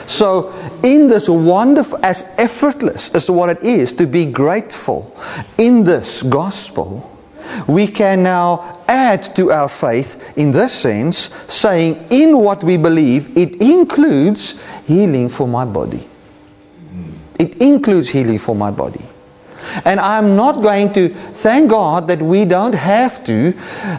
[0.06, 5.16] So, in this wonderful, as effortless as what it is to be grateful
[5.58, 7.10] in this gospel,
[7.68, 13.38] we can now add to our faith in this sense, saying, in what we believe,
[13.38, 16.08] it includes healing for my body.
[17.40, 19.06] It includes healing for my body.
[19.86, 23.52] And I'm not going to thank God that we don't have to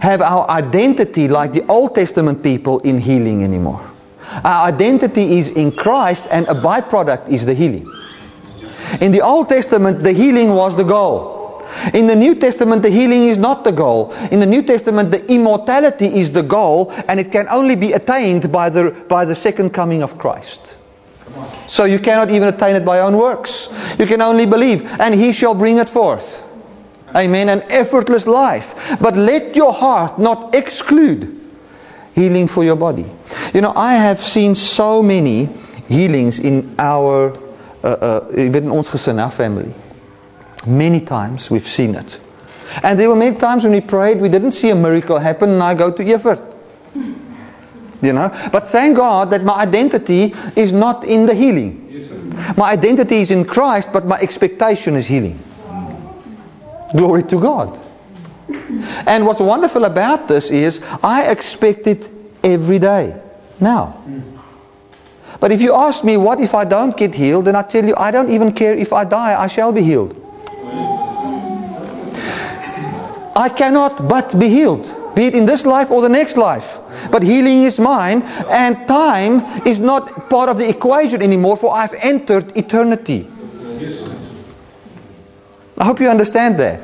[0.03, 3.91] have our identity like the Old Testament people in healing anymore.
[4.45, 7.91] Our identity is in Christ, and a byproduct is the healing.
[9.01, 11.63] In the Old Testament, the healing was the goal.
[11.93, 14.13] In the New Testament, the healing is not the goal.
[14.31, 18.51] In the New Testament, the immortality is the goal, and it can only be attained
[18.53, 20.77] by the, by the second coming of Christ.
[21.67, 23.69] So you cannot even attain it by own works.
[23.99, 26.43] You can only believe, and He shall bring it forth.
[27.15, 27.49] Amen.
[27.49, 28.75] An effortless life.
[29.01, 31.41] But let your heart not exclude
[32.15, 33.07] healing for your body.
[33.53, 35.49] You know, I have seen so many
[35.89, 37.37] healings in our,
[37.83, 39.75] uh, uh, in ons gesin, our family.
[40.67, 42.19] Many times we've seen it.
[42.83, 45.63] And there were many times when we prayed, we didn't see a miracle happen, and
[45.63, 46.43] I go to Evert.
[48.05, 48.31] You know?
[48.53, 51.81] But thank God that my identity is not in the healing.
[52.57, 55.39] my identity is in Christ, but my expectation is healing.
[56.97, 57.81] Glory to God.
[59.07, 62.11] And what's wonderful about this is I expect it
[62.43, 63.21] every day
[63.61, 64.03] now.
[65.41, 67.47] But if you ask me, what if I don't get healed?
[67.47, 70.21] Then I tell you, I don't even care if I die, I shall be healed.
[73.37, 76.79] I cannot but be healed, be it in this life or the next life.
[77.11, 81.95] But healing is mine, and time is not part of the equation anymore, for I've
[81.95, 83.29] entered eternity.
[85.77, 86.81] I hope you understand that.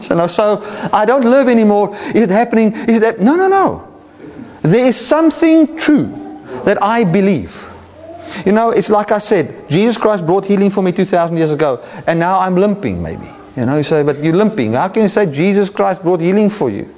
[0.00, 1.96] So, no, so I don't live anymore.
[2.14, 2.72] Is it happening?
[2.88, 3.20] Is that?
[3.20, 3.88] No, no, no.
[4.62, 6.08] There is something true
[6.64, 7.66] that I believe.
[8.44, 11.82] You know, it's like I said, Jesus Christ brought healing for me 2,000 years ago,
[12.06, 13.28] and now I'm limping, maybe.
[13.56, 14.74] You know, you say, but you're limping.
[14.74, 16.94] How can you say Jesus Christ brought healing for you?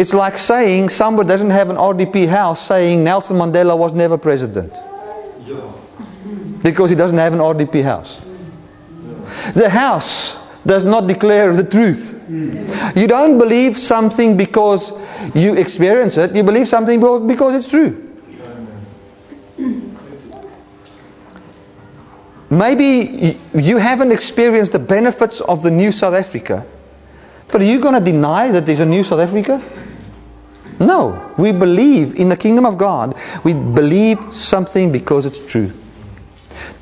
[0.00, 4.72] It's like saying somebody doesn't have an RDP house saying Nelson Mandela was never president.
[6.62, 8.18] Because he doesn't have an RDP house.
[9.52, 12.18] The house does not declare the truth.
[12.30, 14.90] You don't believe something because
[15.34, 18.08] you experience it, you believe something because it's true.
[22.48, 26.64] Maybe you haven't experienced the benefits of the new South Africa,
[27.48, 29.62] but are you going to deny that there's a new South Africa?
[30.80, 33.14] No, we believe in the kingdom of God.
[33.44, 35.72] We believe something because it's true.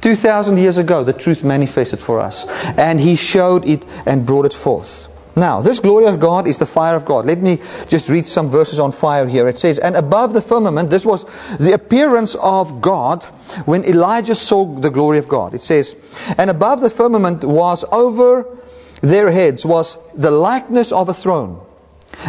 [0.00, 2.46] 2,000 years ago, the truth manifested for us,
[2.78, 5.08] and He showed it and brought it forth.
[5.34, 7.26] Now, this glory of God is the fire of God.
[7.26, 9.46] Let me just read some verses on fire here.
[9.46, 11.26] It says, And above the firmament, this was
[11.58, 13.22] the appearance of God
[13.64, 15.54] when Elijah saw the glory of God.
[15.54, 15.94] It says,
[16.38, 18.46] And above the firmament was over
[19.00, 21.64] their heads was the likeness of a throne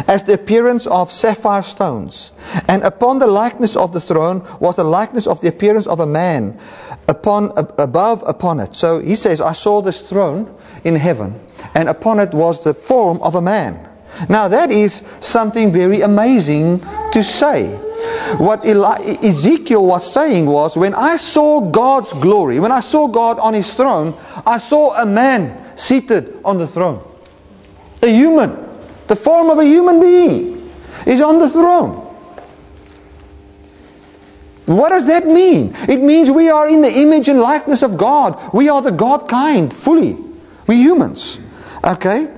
[0.06, 2.32] as the appearance of sapphire stones.
[2.68, 6.06] And upon the likeness of the throne was the likeness of the appearance of a
[6.06, 6.58] man
[7.08, 8.74] upon, above upon it.
[8.74, 11.40] So he says, I saw this throne in heaven,
[11.74, 13.88] and upon it was the form of a man.
[14.28, 16.80] Now that is something very amazing
[17.12, 17.76] to say.
[18.38, 23.54] What Ezekiel was saying was, when I saw God's glory, when I saw God on
[23.54, 24.14] his throne,
[24.46, 27.04] I saw a man seated on the throne.
[28.02, 28.69] A human.
[29.10, 30.70] The form of a human being
[31.04, 31.96] is on the throne.
[34.66, 35.74] What does that mean?
[35.88, 38.54] It means we are in the image and likeness of God.
[38.54, 40.16] We are the God kind, fully.
[40.68, 41.40] We humans.
[41.82, 42.32] Okay?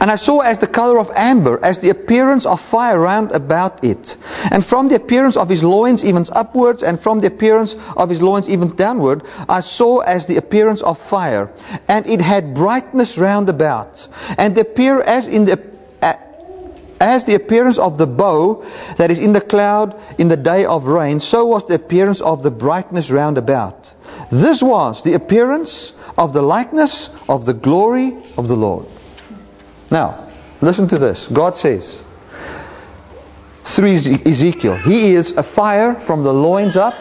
[0.00, 3.84] And I saw as the color of amber, as the appearance of fire round about
[3.84, 4.16] it.
[4.50, 8.22] And from the appearance of his loins even upwards, and from the appearance of his
[8.22, 11.50] loins even downward, I saw as the appearance of fire.
[11.88, 14.08] And it had brightness round about.
[14.38, 15.74] And appear as in the
[17.00, 18.64] as the appearance of the bow
[18.96, 22.42] that is in the cloud in the day of rain, so was the appearance of
[22.42, 23.92] the brightness round about.
[24.30, 28.86] This was the appearance of the likeness of the glory of the Lord.
[29.90, 30.28] Now,
[30.60, 31.28] listen to this.
[31.28, 32.02] God says
[33.64, 36.94] through Ezekiel, He is a fire from the loins up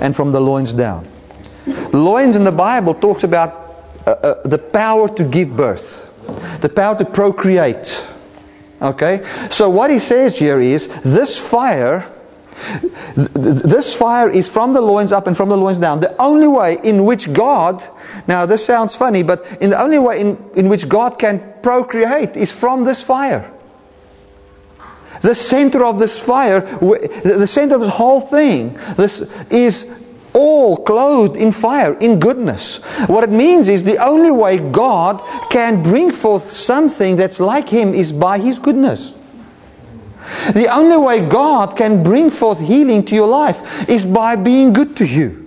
[0.00, 1.06] and from the loins down.
[1.92, 3.66] Loins in the Bible talks about
[4.06, 6.06] uh, uh, the power to give birth,
[6.60, 8.06] the power to procreate.
[8.80, 9.26] Okay?
[9.50, 12.12] So what he says here is this fire
[13.14, 16.00] this fire is from the loins up and from the loins down.
[16.00, 17.82] The only way in which God,
[18.26, 22.36] now this sounds funny, but in the only way in, in which God can procreate
[22.36, 23.50] is from this fire.
[25.22, 29.86] The center of this fire, the center of this whole thing, this is
[30.34, 32.76] all clothed in fire, in goodness.
[33.06, 37.94] What it means is the only way God can bring forth something that's like Him
[37.94, 39.14] is by His goodness.
[40.52, 44.96] The only way God can bring forth healing to your life is by being good
[44.98, 45.42] to you.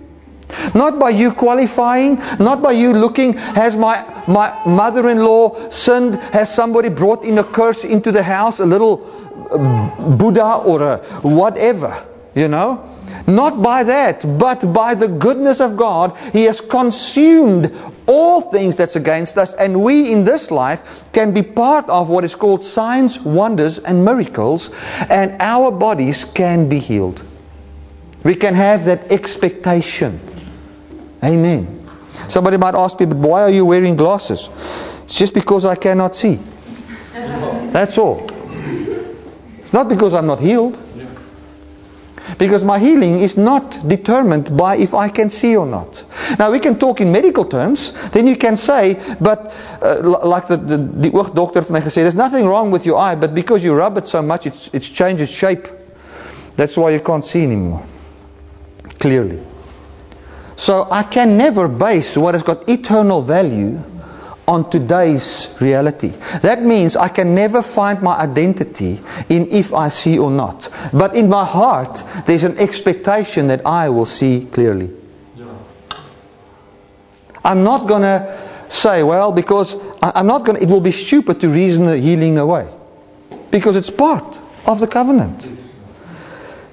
[0.74, 6.16] Not by you qualifying, not by you looking, has my, my mother in law sinned?
[6.32, 9.06] Has somebody brought in a curse into the house, a little
[9.52, 12.06] um, Buddha or a whatever?
[12.34, 12.86] you know.
[13.26, 18.96] Not by that, but by the goodness of God, He has consumed all things that's
[18.96, 23.20] against us, and we in this life can be part of what is called signs,
[23.20, 24.70] wonders, and miracles,
[25.10, 27.24] and our bodies can be healed.
[28.24, 30.20] We can have that expectation.
[31.22, 31.88] Amen.
[32.28, 34.48] Somebody might ask me, but why are you wearing glasses?
[35.04, 36.38] It's just because I cannot see.
[37.12, 38.28] That's all.
[39.58, 40.78] It's not because I'm not healed.
[42.38, 46.04] Because my healing is not determined by if I can see or not.
[46.38, 47.92] Now, we can talk in medical terms.
[48.10, 52.46] Then you can say, but uh, like the, the, the doctor may say, there's nothing
[52.46, 55.32] wrong with your eye, but because you rub it so much, it's, it's changed its
[55.32, 55.68] shape.
[56.56, 57.82] That's why you can't see anymore.
[58.98, 59.40] Clearly.
[60.56, 63.82] So I can never base what has got eternal value
[64.50, 66.08] on today's reality.
[66.42, 70.68] That means I can never find my identity in if I see or not.
[70.92, 74.90] But in my heart, there's an expectation that I will see clearly.
[77.44, 78.38] I'm not going to
[78.68, 82.36] say, well, because I'm not going to, it will be stupid to reason the healing
[82.36, 82.68] away.
[83.52, 85.59] Because it's part of the covenant.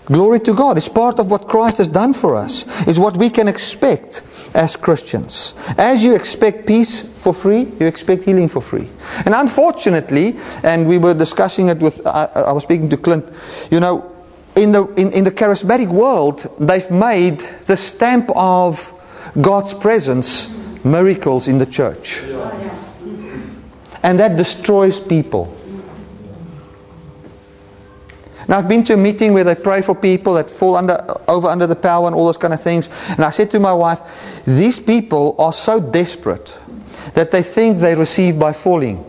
[0.07, 0.77] Glory to God.
[0.77, 2.65] It's part of what Christ has done for us.
[2.87, 5.53] It's what we can expect as Christians.
[5.77, 8.87] As you expect peace for free, you expect healing for free.
[9.25, 13.27] And unfortunately, and we were discussing it with, I, I was speaking to Clint,
[13.69, 14.13] you know,
[14.55, 18.93] in the, in, in the charismatic world, they've made the stamp of
[19.41, 20.47] God's presence
[20.85, 22.21] miracles in the church.
[24.03, 25.56] And that destroys people.
[28.47, 31.47] Now I've been to a meeting where they pray for people that fall under, over
[31.47, 32.89] under the power and all those kind of things.
[33.09, 34.01] And I said to my wife,
[34.45, 36.57] these people are so desperate
[37.13, 39.03] that they think they receive by falling.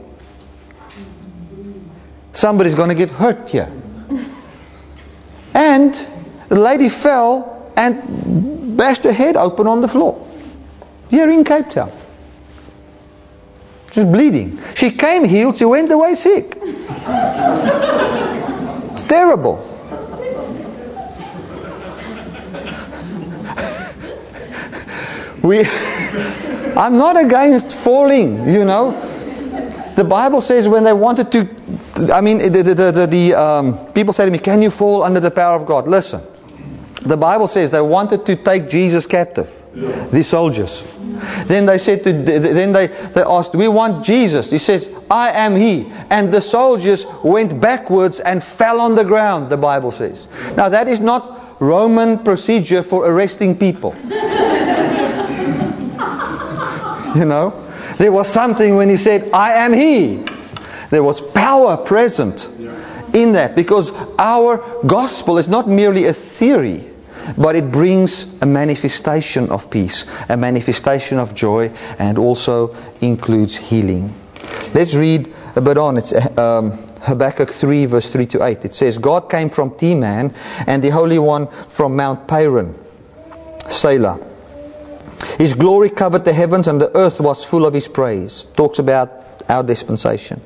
[2.32, 3.70] Somebody's going to get hurt here.
[5.54, 5.94] And
[6.48, 10.24] the lady fell and bashed her head open on the floor.
[11.10, 11.92] Here in Cape Town.
[13.92, 14.60] She's bleeding.
[14.74, 16.56] She came healed, she went away sick
[19.02, 19.56] terrible.
[25.42, 25.64] we,
[26.76, 28.92] I'm not against falling, you know.
[29.96, 31.48] The Bible says when they wanted to,
[32.12, 35.18] I mean, the, the, the, the um, people say to me, Can you fall under
[35.20, 35.88] the power of God?
[35.88, 36.22] Listen,
[37.02, 40.06] the Bible says they wanted to take Jesus captive, yeah.
[40.08, 40.82] these soldiers.
[41.46, 44.50] Then they said to, then they, they asked, we want Jesus.
[44.50, 45.90] He says, I am he.
[46.10, 50.28] And the soldiers went backwards and fell on the ground, the Bible says.
[50.56, 53.94] Now that is not Roman procedure for arresting people.
[57.16, 57.64] you know?
[57.96, 60.24] There was something when he said, I am he.
[60.90, 62.48] There was power present
[63.22, 66.84] in that because our gospel is not merely a theory
[67.36, 74.14] but it brings a manifestation of peace, a manifestation of joy, and also includes healing.
[74.72, 75.98] Let's read a bit on.
[75.98, 78.64] It's um, Habakkuk 3, verse 3 to 8.
[78.64, 80.34] It says, God came from Teman,
[80.66, 82.74] and the Holy One from Mount Paran,
[83.68, 84.20] Selah.
[85.36, 88.46] His glory covered the heavens, and the earth was full of his praise.
[88.56, 90.40] Talks about our dispensation.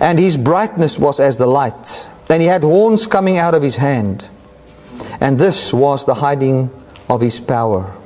[0.00, 3.76] And his brightness was as the light, and he had horns coming out of his
[3.76, 4.28] hand.
[5.20, 6.70] And this was the hiding
[7.08, 7.96] of his power.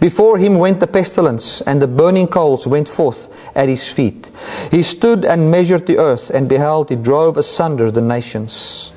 [0.00, 4.30] Before him went the pestilence, and the burning coals went forth at his feet.
[4.70, 8.92] He stood and measured the earth, and beheld, he drove asunder the nations.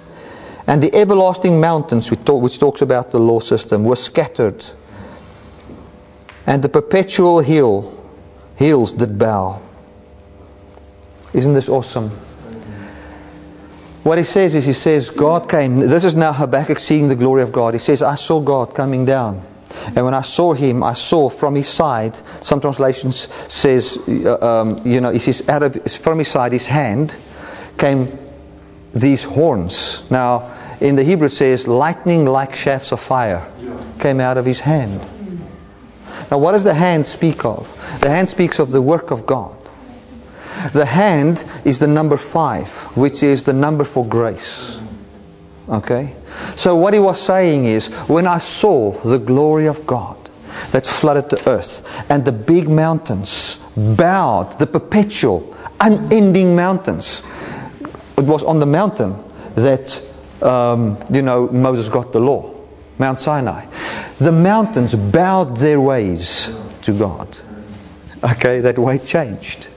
[0.67, 4.65] And the everlasting mountains, which talks about the law system, were scattered.
[6.47, 7.93] And the perpetual hill,
[8.55, 9.61] hills did bow.
[11.35, 12.11] Isn't this awesome?
[14.03, 15.79] What he says is, he says, God came.
[15.79, 17.73] This is now Habakkuk seeing the glory of God.
[17.73, 19.45] He says, I saw God coming down.
[19.87, 24.87] And when I saw him, I saw from his side, some translations says, uh, um,
[24.87, 27.13] you know, he says, out of, from his side, his hand,
[27.77, 28.17] came
[28.93, 30.09] these horns.
[30.09, 33.45] Now, in the Hebrew it says, lightning like shafts of fire
[33.99, 35.01] came out of his hand.
[36.31, 37.67] Now, what does the hand speak of?
[37.99, 39.64] The hand speaks of the work of God.
[40.73, 44.79] The hand is the number five, which is the number for grace.
[45.69, 46.15] Okay?
[46.55, 50.17] So, what he was saying is when I saw the glory of God
[50.71, 57.23] that flooded the earth and the big mountains bowed, the perpetual, unending mountains,
[58.17, 59.15] it was on the mountain
[59.55, 60.01] that,
[60.41, 62.53] um, you know, Moses got the law,
[62.97, 63.65] Mount Sinai.
[64.19, 66.53] The mountains bowed their ways
[66.83, 67.37] to God.
[68.23, 69.67] Okay, that way changed.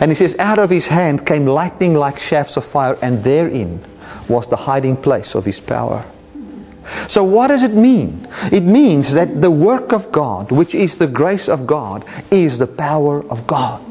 [0.00, 3.84] And he says, Out of his hand came lightning like shafts of fire, and therein
[4.28, 6.04] was the hiding place of his power.
[7.08, 8.26] So, what does it mean?
[8.50, 12.66] It means that the work of God, which is the grace of God, is the
[12.66, 13.90] power of God.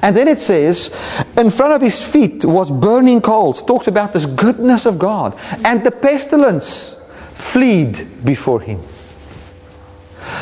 [0.00, 0.90] And then it says,
[1.36, 3.62] in front of his feet was burning coals.
[3.62, 5.38] Talks about this goodness of God.
[5.64, 6.96] And the pestilence
[7.34, 8.80] fled before him.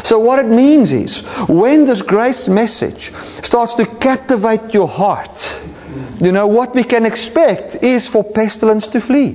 [0.04, 3.12] So, what it means is, when this grace message
[3.42, 5.60] starts to captivate your heart,
[6.20, 9.32] you know, what we can expect is for pestilence to flee.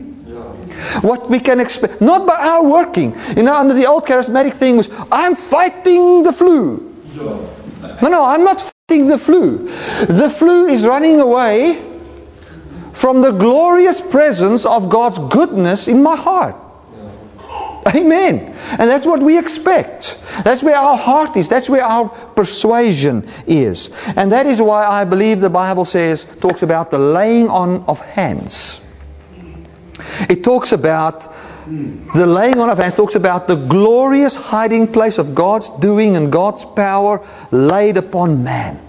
[1.01, 3.15] What we can expect, not by our working.
[3.35, 6.93] You know, under the old charismatic thing was, I'm fighting the flu.
[7.15, 9.69] No, no, I'm not fighting the flu.
[10.07, 11.81] The flu is running away
[12.93, 16.55] from the glorious presence of God's goodness in my heart.
[17.87, 18.55] Amen.
[18.71, 20.19] And that's what we expect.
[20.43, 21.47] That's where our heart is.
[21.47, 23.91] That's where our persuasion is.
[24.15, 27.99] And that is why I believe the Bible says, talks about the laying on of
[27.99, 28.81] hands.
[30.29, 31.31] It talks about
[31.67, 36.31] the laying on of hands, talks about the glorious hiding place of God's doing and
[36.31, 38.84] God's power laid upon man.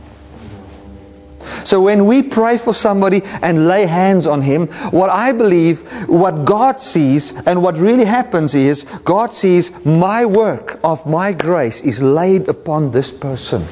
[1.65, 6.45] So when we pray for somebody and lay hands on him, what I believe, what
[6.45, 12.03] God sees, and what really happens is God sees my work of my grace is
[12.03, 13.67] laid upon this person.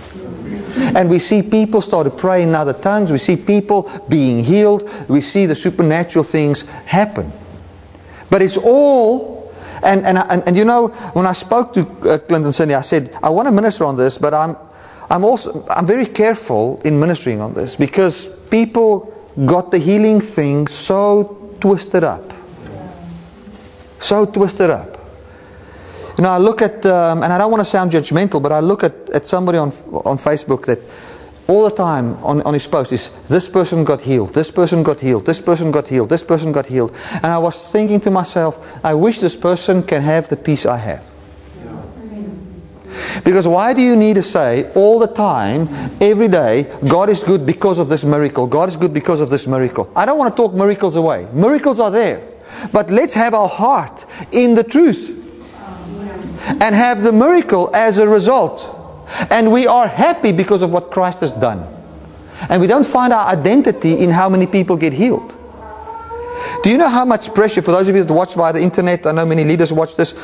[0.76, 3.10] And we see people start to pray in other tongues.
[3.10, 4.88] We see people being healed.
[5.08, 7.32] We see the supernatural things happen.
[8.30, 12.52] But it's all, and, and, and, and you know, when I spoke to uh, Clinton
[12.52, 14.56] Cindy, I said, I want to minister on this, but I'm,
[15.10, 19.12] I'm also I'm very careful in ministering on this because people
[19.44, 22.32] got the healing thing so twisted up.
[23.98, 24.94] So twisted up.
[26.16, 28.60] You know, I look at, um, and I don't want to sound judgmental, but I
[28.60, 29.70] look at, at somebody on,
[30.04, 30.78] on Facebook that
[31.48, 35.00] all the time on, on his post is this person got healed, this person got
[35.00, 36.94] healed, this person got healed, this person got healed.
[37.14, 40.76] And I was thinking to myself, I wish this person can have the peace I
[40.76, 41.10] have.
[43.24, 45.68] Because why do you need to say all the time,
[46.00, 49.46] every day, God is good because of this miracle, God is good because of this
[49.46, 49.90] miracle?
[49.94, 51.28] I don't want to talk miracles away.
[51.32, 52.26] Miracles are there.
[52.72, 55.10] But let's have our heart in the truth
[56.46, 58.70] and have the miracle as a result.
[59.30, 61.66] And we are happy because of what Christ has done.
[62.48, 65.36] And we don't find our identity in how many people get healed.
[66.62, 69.06] Do you know how much pressure, for those of you that watch via the internet,
[69.06, 70.14] I know many leaders watch this,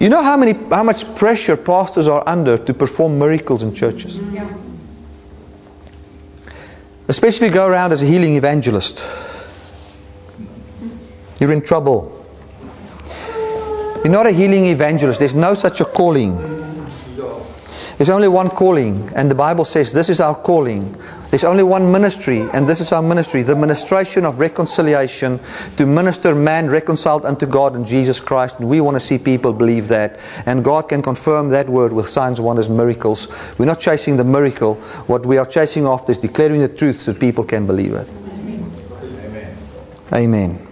[0.00, 4.18] you know how, many, how much pressure pastors are under to perform miracles in churches?
[4.18, 4.52] Yeah.
[7.06, 9.06] Especially if you go around as a healing evangelist.
[11.38, 12.16] You're in trouble.
[14.02, 15.18] You're not a healing evangelist.
[15.18, 16.36] There's no such a calling.
[17.98, 20.96] There's only one calling, and the Bible says this is our calling.
[21.30, 25.38] There's only one ministry, and this is our ministry the ministration of reconciliation
[25.76, 28.58] to minister man reconciled unto God in Jesus Christ.
[28.58, 30.18] And we want to see people believe that.
[30.44, 33.28] And God can confirm that word with signs, wonders, miracles.
[33.58, 34.74] We're not chasing the miracle.
[35.06, 38.08] What we are chasing after is declaring the truth so people can believe it.
[40.12, 40.12] Amen.
[40.12, 40.66] Amen.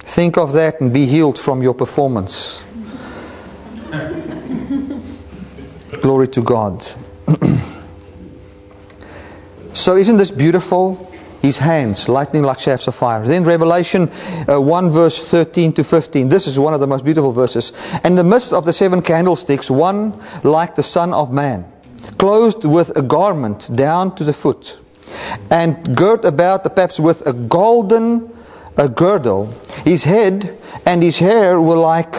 [0.00, 2.64] Think of that and be healed from your performance.
[6.00, 6.84] Glory to God.
[9.76, 11.12] so, isn't this beautiful?
[11.42, 13.24] His hands, lightning like shafts of fire.
[13.26, 14.08] Then, Revelation
[14.48, 16.30] uh, 1, verse 13 to 15.
[16.30, 17.74] This is one of the most beautiful verses.
[18.02, 21.70] In the midst of the seven candlesticks, one like the Son of Man,
[22.18, 24.78] clothed with a garment down to the foot,
[25.50, 28.32] and girt about the paps with a golden
[28.78, 29.54] a girdle.
[29.84, 32.14] His head and his hair were like,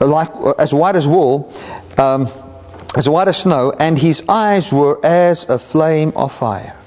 [0.00, 1.52] like as white as wool.
[1.98, 2.28] Um,
[2.96, 6.77] as white as snow, and his eyes were as a flame of fire.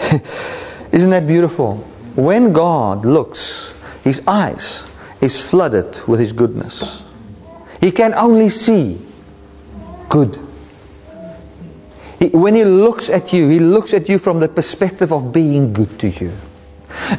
[0.92, 1.76] Isn't that beautiful?
[2.16, 4.84] When God looks, his eyes
[5.20, 7.02] is flooded with his goodness.
[7.80, 9.00] He can only see
[10.08, 10.38] good.
[12.18, 15.72] He, when he looks at you, he looks at you from the perspective of being
[15.72, 16.32] good to you.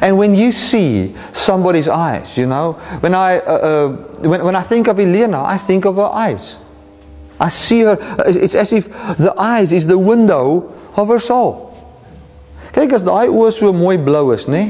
[0.00, 3.88] And when you see somebody's eyes, you know, when I, uh, uh,
[4.20, 6.56] when, when I think of Elena, I think of her eyes.
[7.40, 11.71] I see her, it's as if the eyes is the window of her soul.
[12.72, 14.62] Kyk as daai oë so mooi blou is, nê?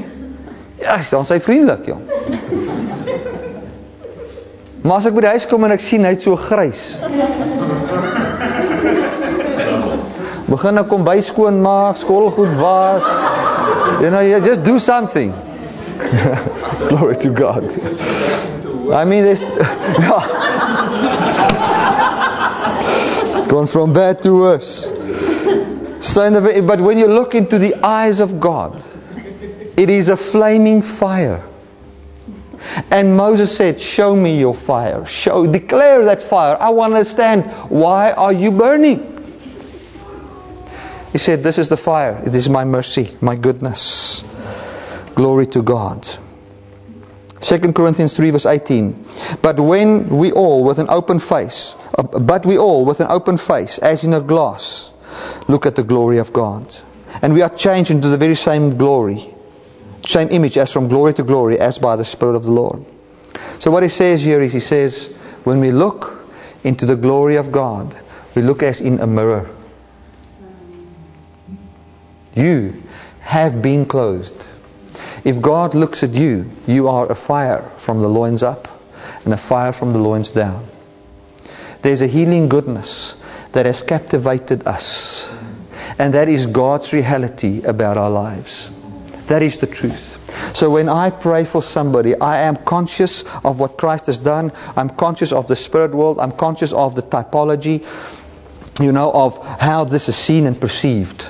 [0.83, 2.03] Ja, dan sy vriendelik, jong.
[4.83, 6.99] Maar as ek by die huis kom en ek sien hy't so grys.
[10.51, 13.07] Begin ek kom by skoon maak, skottelgoed was.
[14.03, 15.31] You know, you just do something.
[16.89, 17.71] Glory to God.
[18.91, 19.41] I mean, there's.
[23.49, 24.87] Gone from bad to worse.
[26.03, 28.85] But when you look into the eyes of God,
[29.77, 31.45] it is a flaming fire.
[32.91, 35.05] And Moses said, Show me your fire.
[35.07, 36.57] Show, declare that fire.
[36.61, 39.09] I want to understand why are you burning?
[41.13, 42.23] He said, This is the fire.
[42.25, 44.25] It is my mercy, my goodness.
[45.15, 46.09] Glory to God.
[47.41, 49.05] 2 Corinthians 3 verse 18.
[49.43, 53.37] But when we all with an open face, uh, but we all with an open
[53.37, 54.93] face, as in a glass,
[55.49, 56.77] look at the glory of God.
[57.21, 59.35] And we are changed into the very same glory,
[60.07, 62.85] same image as from glory to glory, as by the Spirit of the Lord.
[63.59, 65.13] So what he says here is, he says,
[65.45, 66.27] when we look
[66.65, 67.97] into the glory of God,
[68.35, 69.49] we look as in a mirror.
[72.35, 72.83] You
[73.21, 74.47] have been closed.
[75.25, 78.69] If God looks at you, you are a fire from the loins up
[79.25, 80.67] and a fire from the loins down.
[81.83, 83.17] There's a healing goodness
[83.53, 85.35] that has captivated us.
[85.99, 88.71] And that is God's reality about our lives.
[89.27, 90.19] That is the truth.
[90.57, 94.53] So when I pray for somebody, I am conscious of what Christ has done.
[94.77, 96.19] I'm conscious of the spirit world.
[96.19, 97.85] I'm conscious of the typology,
[98.81, 101.27] you know, of how this is seen and perceived.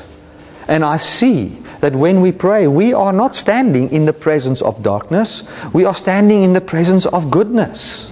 [0.68, 4.82] And I see that when we pray, we are not standing in the presence of
[4.82, 5.42] darkness,
[5.72, 8.11] we are standing in the presence of goodness.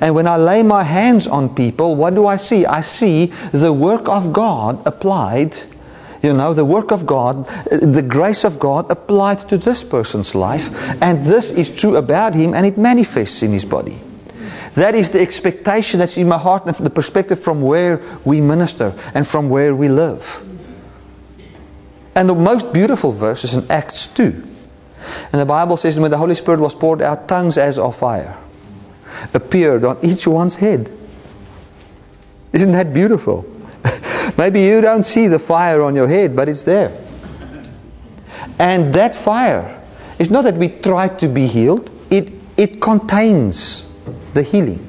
[0.00, 2.66] And when I lay my hands on people, what do I see?
[2.66, 5.56] I see the work of God applied,
[6.22, 10.70] you know, the work of God, the grace of God applied to this person's life.
[11.02, 14.00] And this is true about him and it manifests in his body.
[14.74, 18.94] That is the expectation that's in my heart and the perspective from where we minister
[19.14, 20.44] and from where we live.
[22.14, 24.46] And the most beautiful verse is in Acts 2.
[25.32, 28.36] And the Bible says, when the Holy Spirit was poured out, tongues as of fire
[29.34, 30.90] appeared on each one's head.
[32.52, 33.44] Isn't that beautiful?
[34.38, 36.96] Maybe you don't see the fire on your head, but it's there.
[38.58, 39.82] And that fire
[40.18, 43.86] is not that we try to be healed, it, it contains
[44.34, 44.84] the healing.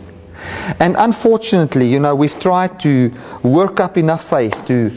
[0.80, 3.14] And unfortunately, you know, we've tried to
[3.44, 4.92] work up enough faith to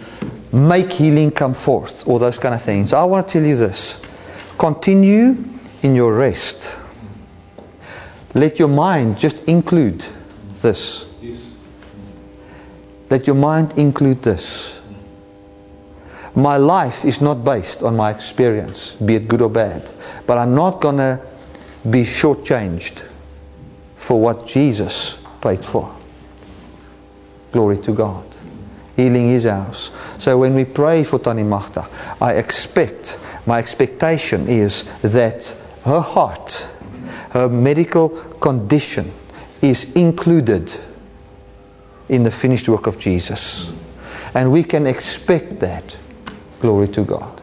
[0.52, 2.92] make healing come forth, or those kind of things.
[2.92, 3.98] I want to tell you this
[4.58, 5.44] continue
[5.82, 6.76] in your rest.
[8.34, 10.04] Let your mind just include
[10.60, 11.04] this.
[13.10, 14.80] Let your mind include this.
[16.34, 19.90] My life is not based on my experience, be it good or bad.
[20.26, 21.20] But I'm not going to
[21.90, 23.02] be shortchanged
[23.96, 25.94] for what Jesus paid for.
[27.52, 28.24] Glory to God.
[28.96, 29.90] Healing is ours.
[30.16, 31.86] So when we pray for Tannie Magda,
[32.20, 35.54] I expect, my expectation is that
[35.84, 36.66] her heart,
[37.32, 38.10] her medical
[38.40, 39.10] condition
[39.62, 40.70] is included
[42.10, 43.72] in the finished work of Jesus.
[44.34, 45.96] And we can expect that.
[46.60, 47.40] Glory to God.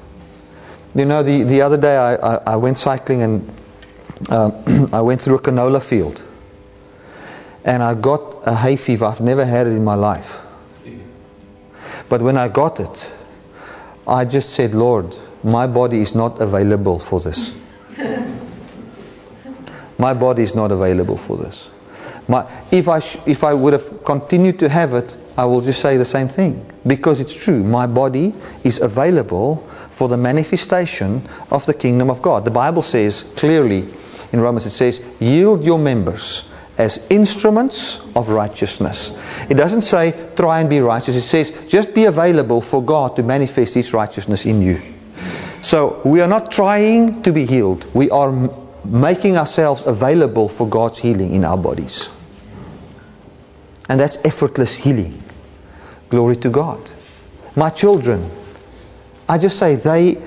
[0.93, 3.53] You know, the, the other day I, I, I went cycling and
[4.29, 6.23] um, I went through a canola field.
[7.65, 9.05] And I got a hay fever.
[9.05, 10.39] I've never had it in my life.
[12.09, 13.11] But when I got it,
[14.07, 17.58] I just said, Lord, my body is not available for this.
[19.99, 21.69] My body is not available for this.
[22.27, 25.97] My, if, I if I would have continued to have it, I will just say
[25.97, 26.65] the same thing.
[26.87, 27.63] Because it's true.
[27.63, 28.33] My body
[28.63, 32.45] is available for the manifestation of the kingdom of God.
[32.45, 33.87] The Bible says clearly
[34.31, 36.45] in Romans, it says, yield your members
[36.77, 39.11] as instruments of righteousness.
[39.49, 41.15] It doesn't say try and be righteous.
[41.15, 44.81] It says just be available for God to manifest His righteousness in you.
[45.61, 47.85] So we are not trying to be healed.
[47.93, 48.31] We are
[48.85, 52.09] making ourselves available for God's healing in our bodies.
[53.87, 55.23] And that's effortless healing.
[56.09, 56.91] Glory to God.
[57.55, 58.29] My children,
[59.27, 60.17] I just say they,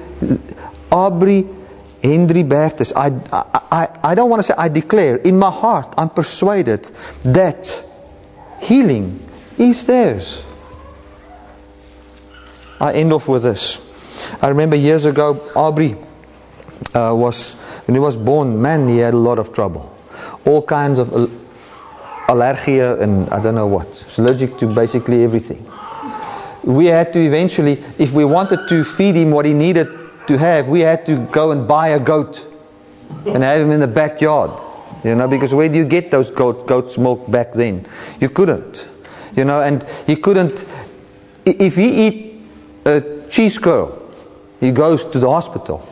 [0.90, 1.46] Aubrey
[2.02, 3.12] Henry Bertus, I,
[3.70, 6.90] I, I don't want to say I declare, in my heart, I'm persuaded
[7.24, 7.84] that
[8.60, 9.24] healing
[9.56, 10.42] is theirs.
[12.80, 13.80] I end off with this.
[14.40, 15.96] I remember years ago, Aubrey
[16.94, 17.54] uh, was,
[17.86, 19.96] when he was born, man, he had a lot of trouble.
[20.44, 21.30] All kinds of al-
[22.28, 23.88] allergy and I don't know what.
[23.88, 25.66] He's allergic to basically everything.
[26.62, 29.88] We had to eventually, if we wanted to feed him what he needed
[30.28, 32.46] to have, we had to go and buy a goat
[33.26, 34.50] and have him in the backyard.
[35.04, 37.84] You know, because where do you get those goat, goat's milk back then?
[38.20, 38.88] You couldn't.
[39.36, 40.64] You know, and he couldn't.
[41.44, 42.42] If he eat
[42.84, 43.98] a cheese curl,
[44.60, 45.88] he goes to the hospital.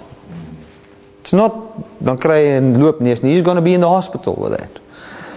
[1.20, 1.52] It's not,
[2.04, 3.34] hy 'n loopneus nie.
[3.34, 4.80] He's going to be in the hospital with that.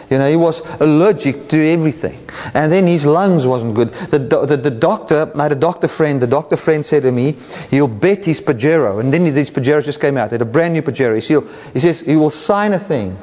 [0.09, 2.19] You know, he was allergic to everything.
[2.53, 3.91] And then his lungs wasn't good.
[4.09, 7.35] The, the, the doctor, I had a doctor friend, the doctor friend said to me,
[7.71, 8.99] he'll bet his Pajero.
[8.99, 10.29] And then these Pajeros just came out.
[10.29, 11.15] They had a brand new Pajero.
[11.15, 13.17] He, he says he will sign a thing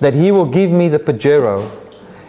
[0.00, 1.70] that he will give me the Pajero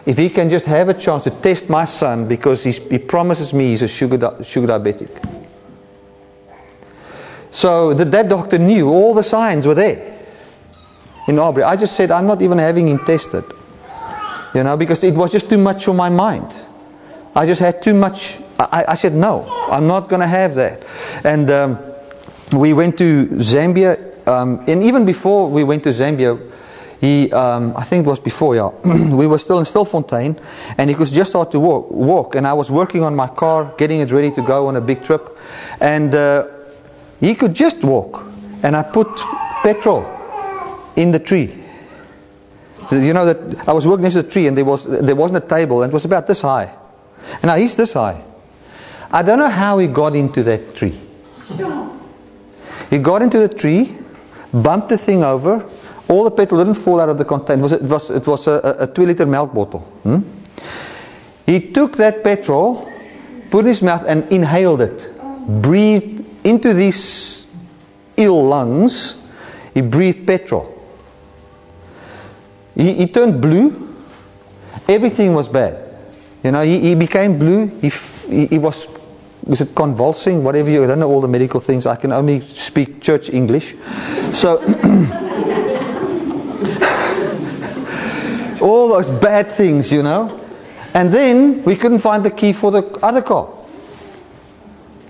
[0.05, 3.69] if he can just have a chance to test my son because he promises me
[3.69, 5.40] he's a sugar, sugar diabetic.
[7.51, 10.17] So that doctor knew all the signs were there
[11.27, 11.63] in Aubrey.
[11.63, 13.43] I just said, I'm not even having him tested.
[14.53, 16.55] You know, because it was just too much for my mind.
[17.35, 18.39] I just had too much.
[18.59, 20.83] I, I said, no, I'm not going to have that.
[21.23, 21.79] And um,
[22.51, 24.27] we went to Zambia.
[24.27, 26.51] Um, and even before we went to Zambia,
[26.99, 28.69] he, um, I think it was before, yeah.
[29.15, 30.39] we were still in Stilfontein,
[30.77, 32.35] and he could just start to walk, walk.
[32.35, 35.01] And I was working on my car, getting it ready to go on a big
[35.03, 35.35] trip.
[35.79, 36.47] And uh,
[37.21, 38.25] he could just walk.
[38.63, 39.07] And I put
[39.63, 40.05] petrol
[40.97, 41.57] in the tree.
[42.91, 45.43] You know that I was working next to the tree, and there, was, there wasn't
[45.43, 46.75] a table, and it was about this high.
[47.33, 48.21] And now he's this high.
[49.11, 50.99] I don't know how he got into that tree.
[52.89, 53.95] He got into the tree,
[54.51, 55.65] bumped the thing over,
[56.11, 57.59] all the petrol didn't fall out of the container.
[57.59, 59.79] It was, it was, it was a, a, two liter milk bottle.
[60.03, 60.19] Hmm?
[61.45, 62.91] He took that petrol,
[63.49, 65.09] put in his mouth, and inhaled it.
[65.61, 67.45] Breathed into these
[68.17, 69.19] ill lungs.
[69.73, 70.67] He breathed petrol.
[72.75, 73.87] He, he turned blue.
[74.87, 75.89] Everything was bad.
[76.43, 77.67] You know, he, he became blue.
[77.81, 77.89] He,
[78.27, 78.87] he, he was
[79.43, 81.87] was it convulsing, whatever you, I don't know all the medical things.
[81.87, 83.75] I can only speak church English.
[84.33, 84.57] So,
[88.61, 90.39] all those bad things, you know.
[90.93, 93.49] And then we couldn't find the key for the other car.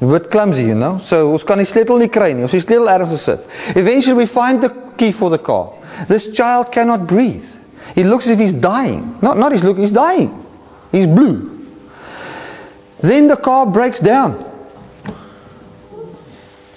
[0.01, 0.97] Bit clumsy, you know.
[0.97, 2.41] So ons kan die sleutel nie kry nie.
[2.41, 3.43] Ons is sleutel ergens gesit.
[3.77, 5.69] Eventually we find the key for the car.
[6.09, 7.45] This child cannot breathe.
[7.93, 9.19] He looks as if he's dying.
[9.21, 10.33] Not not he's looking, he's dying.
[10.91, 11.69] He's blue.
[12.99, 14.41] Then the car breaks down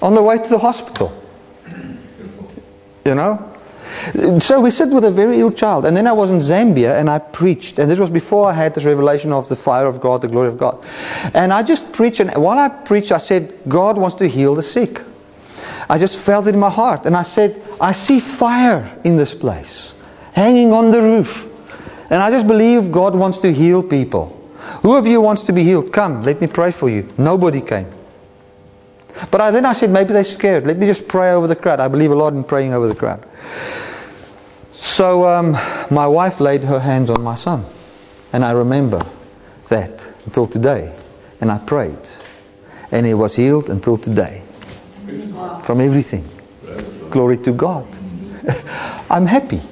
[0.03, 1.13] on the way to the hospital.
[3.07, 3.54] You know?
[4.41, 5.85] So we sit with a very ill child.
[5.85, 7.79] And then I was in Zambia and I preached.
[7.79, 10.49] And this was before I had this revelation of the fire of God, the glory
[10.49, 10.85] of God.
[11.35, 12.21] And I just preached.
[12.21, 15.01] And while I preached, I said, God wants to heal the sick.
[15.89, 17.07] I just felt it in my heart.
[17.07, 19.93] And I said, I see fire in this place,
[20.33, 21.49] hanging on the roof.
[22.11, 24.41] And I just believe God wants to heal people.
[24.83, 25.93] Who of you wants to be healed?
[25.93, 27.09] Come, let me pray for you.
[27.19, 27.94] Nobody came.
[29.31, 30.67] But I, then I said, maybe they're scared.
[30.67, 31.81] Let me just pray over the crowd.
[31.81, 33.25] I believe a lot in praying over the crowd.
[34.73, 35.53] So um,
[35.91, 37.65] my wife laid her hands on my son.
[38.33, 39.07] And I remember
[39.69, 40.95] that until today.
[41.41, 42.09] And I prayed.
[42.91, 44.43] And he was healed until today.
[45.63, 46.29] From everything.
[47.11, 47.87] Glory to God.
[49.11, 49.63] I'm happy.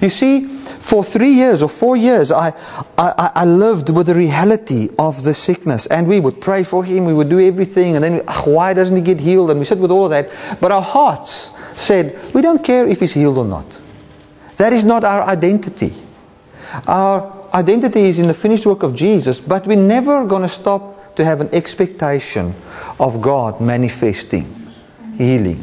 [0.00, 0.46] You see,
[0.80, 2.52] for three years or four years, I,
[2.98, 5.86] I, I lived with the reality of the sickness.
[5.86, 9.02] And we would pray for him, we would do everything, and then, why doesn't he
[9.02, 9.50] get healed?
[9.50, 10.30] And we sit with all that.
[10.60, 13.80] But our hearts said, we don't care if he's healed or not.
[14.56, 15.94] That is not our identity.
[16.86, 21.14] Our identity is in the finished work of Jesus, but we're never going to stop
[21.16, 22.54] to have an expectation
[22.98, 24.72] of God manifesting
[25.18, 25.62] healing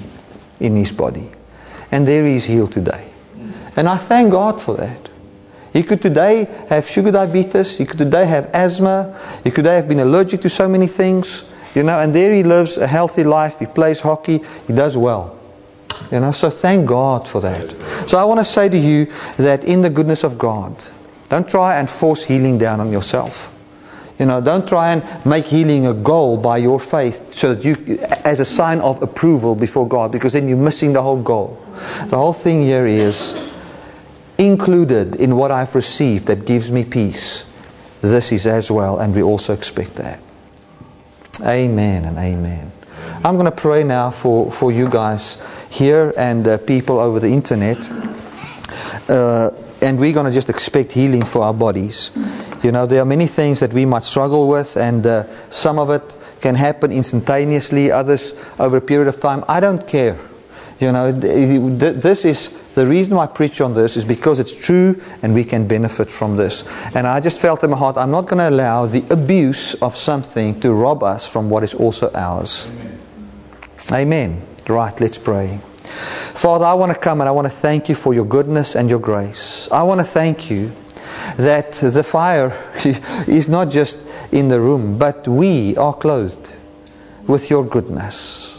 [0.59, 1.29] in his body.
[1.91, 3.09] And there he is healed today.
[3.79, 5.07] And I thank God for that.
[5.71, 7.77] He could today have sugar diabetes.
[7.77, 9.17] He could today have asthma.
[9.45, 11.45] He could today have been allergic to so many things.
[11.73, 13.57] You know, and there he lives a healthy life.
[13.57, 14.41] He plays hockey.
[14.67, 15.39] He does well.
[16.11, 17.73] You know, so thank God for that.
[18.09, 19.07] So I want to say to you
[19.37, 20.83] that in the goodness of God,
[21.29, 23.49] don't try and force healing down on yourself.
[24.19, 27.97] You know, don't try and make healing a goal by your faith so that you,
[28.25, 31.65] as a sign of approval before God, because then you're missing the whole goal.
[32.07, 33.33] The whole thing here is
[34.39, 37.45] included in what I've received that gives me peace.
[38.01, 40.19] This is as well, and we also expect that.
[41.41, 42.71] Amen and amen.
[43.23, 45.37] I'm going to pray now for, for you guys
[45.69, 47.77] here and uh, people over the internet.
[49.09, 52.11] Uh, and we're going to just expect healing for our bodies.
[52.63, 55.89] You know, there are many things that we might struggle with, and uh, some of
[55.89, 59.43] it can happen instantaneously, others over a period of time.
[59.49, 60.17] I don't care.
[60.79, 65.01] You know, this is the reason why I preach on this is because it's true
[65.21, 66.63] and we can benefit from this.
[66.95, 69.97] And I just felt in my heart, I'm not going to allow the abuse of
[69.97, 72.67] something to rob us from what is also ours.
[72.67, 72.99] Amen.
[73.91, 74.41] Amen.
[74.69, 75.59] Right, let's pray.
[76.33, 78.89] Father, I want to come and I want to thank you for your goodness and
[78.89, 79.67] your grace.
[79.71, 80.71] I want to thank you
[81.35, 82.53] that the fire
[83.27, 83.99] is not just
[84.31, 86.53] in the room, but we are clothed
[87.27, 88.58] with your goodness.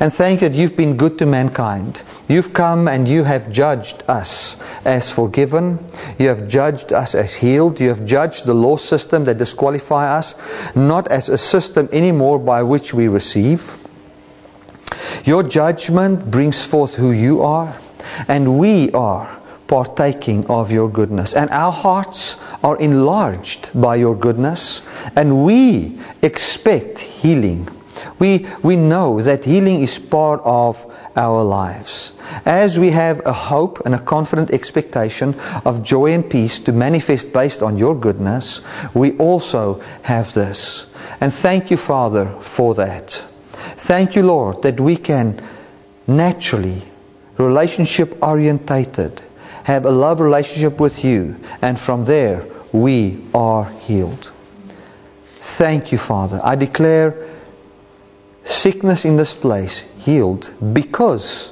[0.00, 2.02] And thank you that you've been good to mankind.
[2.28, 5.84] You've come and you have judged us as forgiven.
[6.18, 7.80] You have judged us as healed.
[7.80, 10.34] You have judged the law system that disqualify us,
[10.74, 13.78] not as a system anymore by which we receive.
[15.24, 17.76] Your judgment brings forth who you are,
[18.28, 21.34] and we are partaking of your goodness.
[21.34, 24.82] And our hearts are enlarged by your goodness,
[25.16, 27.68] and we expect healing.
[28.18, 30.86] We, we know that healing is part of
[31.16, 32.12] our lives.
[32.44, 35.34] As we have a hope and a confident expectation
[35.64, 38.60] of joy and peace to manifest based on your goodness,
[38.94, 40.86] we also have this.
[41.20, 43.24] And thank you, Father, for that.
[43.76, 45.42] Thank you, Lord, that we can
[46.06, 46.82] naturally,
[47.36, 49.22] relationship orientated,
[49.64, 54.30] have a love relationship with you, and from there we are healed.
[55.40, 56.40] Thank you, Father.
[56.42, 57.33] I declare
[58.44, 61.50] sickness in this place healed because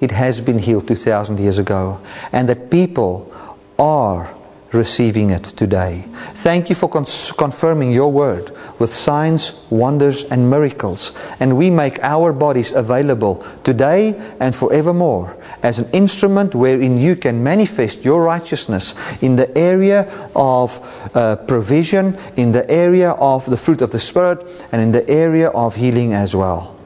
[0.00, 2.00] it has been healed 2,000 years ago,
[2.32, 3.32] and that people
[3.78, 4.34] are
[4.72, 6.04] receiving it today.
[6.34, 11.12] Thank you for cons- confirming your word with signs, wonders, and miracles.
[11.40, 15.36] And we make our bodies available today and forevermore
[15.66, 20.80] as an instrument wherein you can manifest your righteousness in the area of
[21.14, 25.48] uh, provision, in the area of the fruit of the Spirit, and in the area
[25.48, 26.76] of healing as well.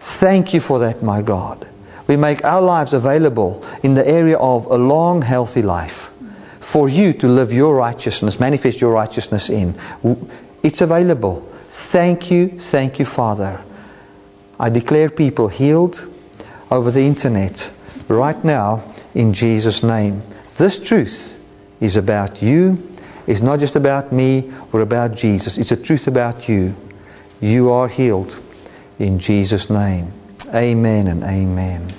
[0.00, 1.66] Thank you for that, my God.
[2.06, 6.10] We make our lives available in the area of a long, healthy life
[6.60, 9.78] for you to live your righteousness, manifest your righteousness in.
[10.62, 11.48] It's available.
[11.70, 13.62] Thank you, thank you, Father.
[14.60, 16.11] I declare people healed
[16.72, 17.70] over the internet
[18.08, 18.82] right now
[19.14, 20.22] in Jesus' name.
[20.56, 21.38] This truth
[21.80, 22.90] is about you.
[23.26, 25.58] It's not just about me or about Jesus.
[25.58, 26.74] It's a truth about you.
[27.42, 28.40] You are healed
[28.98, 30.12] in Jesus' name.
[30.54, 31.92] Amen and amen.